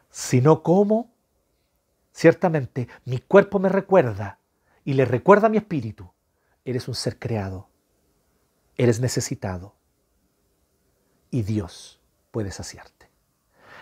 [0.09, 1.11] Si no como,
[2.11, 4.39] ciertamente mi cuerpo me recuerda
[4.83, 6.11] y le recuerda a mi espíritu,
[6.65, 7.69] eres un ser creado,
[8.84, 9.75] eres necesitado
[11.29, 11.99] y Dios
[12.32, 13.09] puede saciarte.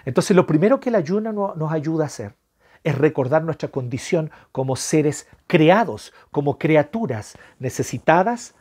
[0.05, 2.35] Entonces lo primero que el ayuno nos ayuda a hacer
[2.83, 8.55] es recordar nuestra condición como seres creados, como criaturas necesitadas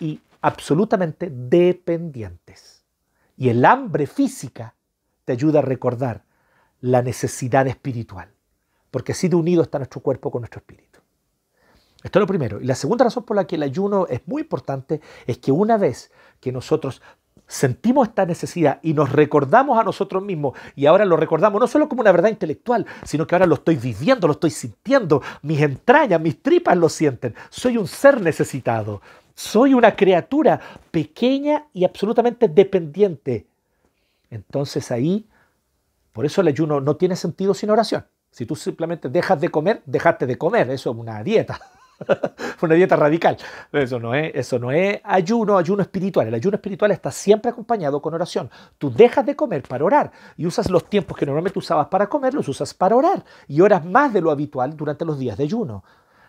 [0.00, 2.82] y absolutamente dependientes.
[3.36, 4.74] Y el hambre física
[5.24, 6.24] te ayuda a recordar
[6.80, 8.32] la necesidad espiritual,
[8.90, 10.89] porque así de unido está nuestro cuerpo con nuestro espíritu.
[12.02, 12.60] Esto es lo primero.
[12.60, 15.76] Y la segunda razón por la que el ayuno es muy importante es que una
[15.76, 17.02] vez que nosotros
[17.46, 21.88] sentimos esta necesidad y nos recordamos a nosotros mismos y ahora lo recordamos no solo
[21.88, 26.20] como una verdad intelectual, sino que ahora lo estoy viviendo, lo estoy sintiendo, mis entrañas,
[26.20, 27.34] mis tripas lo sienten.
[27.50, 29.02] Soy un ser necesitado,
[29.34, 30.60] soy una criatura
[30.92, 33.46] pequeña y absolutamente dependiente.
[34.30, 35.26] Entonces ahí,
[36.12, 38.06] por eso el ayuno no tiene sentido sin oración.
[38.30, 41.60] Si tú simplemente dejas de comer, dejaste de comer, eso es una dieta.
[42.62, 43.36] Una dieta radical.
[43.72, 46.28] Eso no, es, eso no es ayuno, ayuno espiritual.
[46.28, 48.50] El ayuno espiritual está siempre acompañado con oración.
[48.78, 52.34] Tú dejas de comer para orar y usas los tiempos que normalmente usabas para comer,
[52.34, 55.84] los usas para orar y oras más de lo habitual durante los días de ayuno.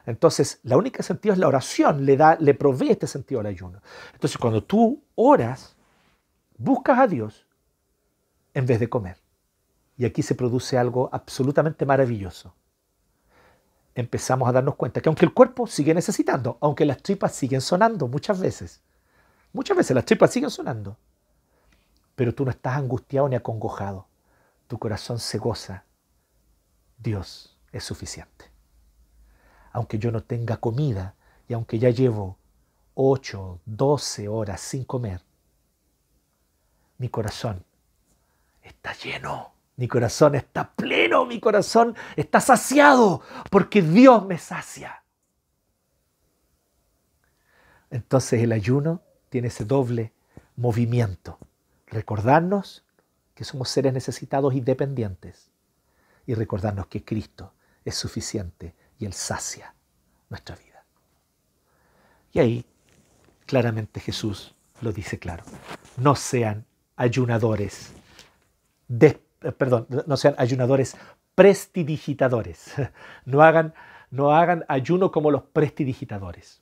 [0.06, 3.82] Entonces, la única sentido es la oración, le, da, le provee este sentido al ayuno.
[4.14, 5.76] Entonces, cuando tú oras,
[6.58, 7.46] buscas a Dios
[8.54, 9.18] en vez de comer.
[9.98, 12.56] Y aquí se produce algo absolutamente maravilloso
[13.96, 18.08] empezamos a darnos cuenta que aunque el cuerpo sigue necesitando, aunque las tripas siguen sonando
[18.08, 18.82] muchas veces,
[19.54, 20.98] muchas veces las tripas siguen sonando,
[22.16, 24.08] pero tú no estás angustiado ni acongojado,
[24.68, 25.84] tu corazón se goza,
[26.98, 28.46] Dios es suficiente.
[29.74, 31.16] Aunque yo no tenga comida
[31.48, 32.38] y aunque ya llevo
[32.94, 35.22] 8, 12 horas sin comer,
[36.98, 37.66] mi corazón
[38.62, 39.52] está lleno
[39.82, 45.04] mi corazón está pleno, mi corazón está saciado, porque Dios me sacia.
[47.90, 50.14] Entonces el ayuno tiene ese doble
[50.56, 51.40] movimiento.
[51.88, 52.86] Recordarnos
[53.34, 55.50] que somos seres necesitados y dependientes.
[56.28, 59.74] Y recordarnos que Cristo es suficiente y Él sacia
[60.30, 60.86] nuestra vida.
[62.34, 62.66] Y ahí
[63.48, 65.44] claramente Jesús lo dice claro.
[65.98, 66.68] No sean
[66.98, 67.94] ayunadores
[69.00, 70.96] eh, perdón, no sean ayunadores
[71.36, 72.74] prestidigitadores.
[73.26, 73.74] No hagan,
[74.10, 76.62] no hagan ayuno como los prestidigitadores.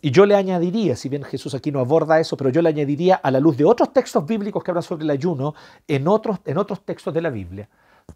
[0.00, 3.16] Y yo le añadiría, si bien Jesús aquí no aborda eso, pero yo le añadiría
[3.16, 5.54] a la luz de otros textos bíblicos que hablan sobre el ayuno,
[5.88, 7.68] en otros, en otros textos de la Biblia,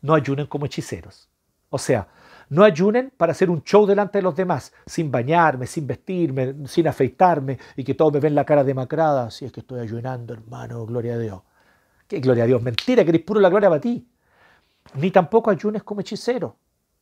[0.02, 1.28] no ayunen como hechiceros.
[1.70, 2.08] O sea,
[2.48, 6.86] no ayunen para hacer un show delante de los demás, sin bañarme, sin vestirme, sin
[6.86, 9.30] afeitarme y que todos me ven la cara demacrada.
[9.30, 11.42] Si es que estoy ayunando, hermano, gloria a Dios.
[12.10, 12.60] ¿Qué gloria a Dios?
[12.60, 14.04] Mentira, que eres puro la gloria para ti.
[14.94, 16.56] Ni tampoco ayunes como hechicero.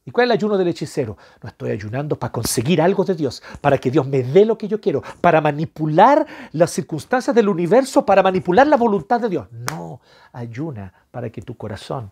[0.04, 1.16] ¿Y cuál es el ayuno del hechicero?
[1.42, 4.68] No estoy ayunando para conseguir algo de Dios, para que Dios me dé lo que
[4.68, 9.48] yo quiero, para manipular las circunstancias del universo, para manipular la voluntad de Dios.
[9.50, 10.02] No,
[10.34, 12.10] ayuna para que tu corazón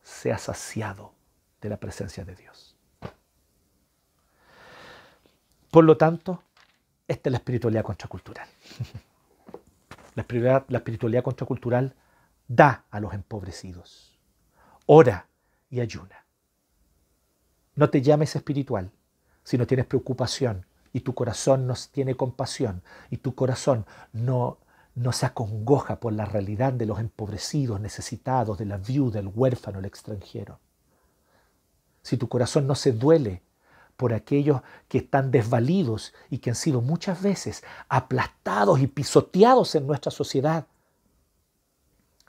[0.00, 1.10] sea saciado
[1.60, 2.76] de la presencia de Dios.
[5.72, 6.40] Por lo tanto,
[7.08, 8.46] esta es la espiritualidad contracultural.
[10.14, 11.94] La espiritualidad, la espiritualidad contracultural
[12.48, 14.18] da a los empobrecidos.
[14.86, 15.28] Ora
[15.70, 16.24] y ayuna.
[17.76, 18.90] No te llames espiritual
[19.44, 24.58] si no tienes preocupación y tu corazón no tiene compasión y tu corazón no,
[24.94, 29.78] no se acongoja por la realidad de los empobrecidos, necesitados, de la viuda, el huérfano,
[29.78, 30.58] el extranjero.
[32.02, 33.42] Si tu corazón no se duele
[33.98, 39.86] por aquellos que están desvalidos y que han sido muchas veces aplastados y pisoteados en
[39.86, 40.66] nuestra sociedad.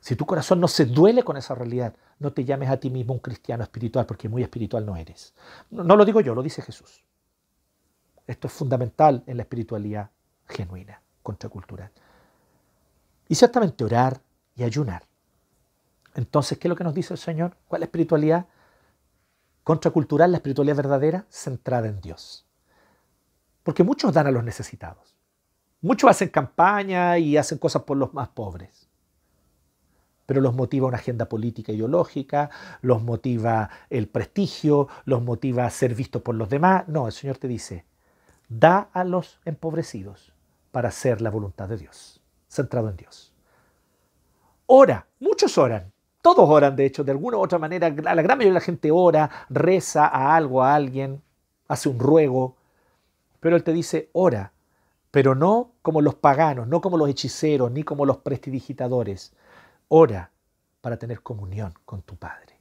[0.02, 3.14] Si tu corazón no se duele con esa realidad, no te llames a ti mismo
[3.14, 5.34] un cristiano espiritual, porque muy espiritual no eres.
[5.70, 7.04] No, lo digo yo, lo dice Jesús.
[8.28, 10.12] Esto es fundamental en la espiritualidad
[10.48, 11.92] genuina, contracultural.
[13.28, 14.22] Y ciertamente orar
[14.56, 15.04] y ayunar.
[16.16, 17.56] Entonces, ¿qué es lo que nos dice el Señor?
[17.68, 18.46] ¿Cuál es la espiritualidad?
[19.64, 22.46] Contracultural, la espiritualidad verdadera, centrada en Dios.
[23.64, 25.16] Porque muchos dan a los necesitados.
[25.82, 28.79] Muchos hacen campaña y hacen cosas por los más pobres.
[30.30, 32.52] Pero los motiva una agenda política ideológica,
[32.84, 36.88] los motiva el prestigio, los motiva ser visto por los demás.
[36.88, 37.84] No, el Señor te dice,
[38.48, 40.32] da a los empobrecidos
[40.70, 43.34] para hacer la voluntad de Dios, centrado en Dios.
[44.68, 48.52] Ora, muchos oran, todos oran, de hecho, de alguna u otra manera, la gran mayoría
[48.52, 51.24] de la gente ora, reza a algo, a alguien,
[51.68, 52.56] hace un ruego,
[53.40, 54.54] pero Él te dice, ora,
[55.10, 59.34] pero no como los paganos, no como los hechiceros, ni como los prestidigitadores.
[59.90, 60.32] Ora
[60.82, 62.58] para tener comunión con tu Padre.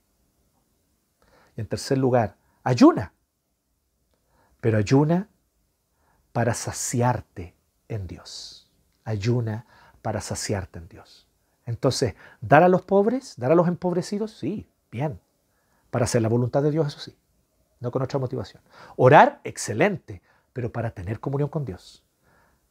[1.56, 3.12] Y en tercer lugar, ayuna,
[4.60, 5.28] pero ayuna
[6.32, 7.54] para saciarte
[7.88, 8.70] en Dios.
[9.04, 9.66] Ayuna
[10.02, 11.26] para saciarte en Dios.
[11.66, 15.20] Entonces, dar a los pobres, dar a los empobrecidos, sí, bien.
[15.90, 17.16] Para hacer la voluntad de Dios, eso sí,
[17.80, 18.62] no con otra motivación.
[18.96, 20.22] Orar, excelente,
[20.52, 22.04] pero para tener comunión con Dios.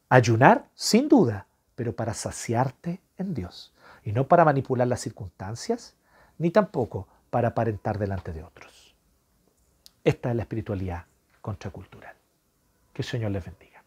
[0.08, 3.72] Ayunar, sin duda, pero para saciarte en Dios.
[4.08, 5.94] Y no para manipular las circunstancias,
[6.38, 8.96] ni tampoco para aparentar delante de otros.
[10.02, 11.04] Esta es la espiritualidad
[11.42, 12.16] contracultural.
[12.94, 13.77] Que el Señor les bendiga.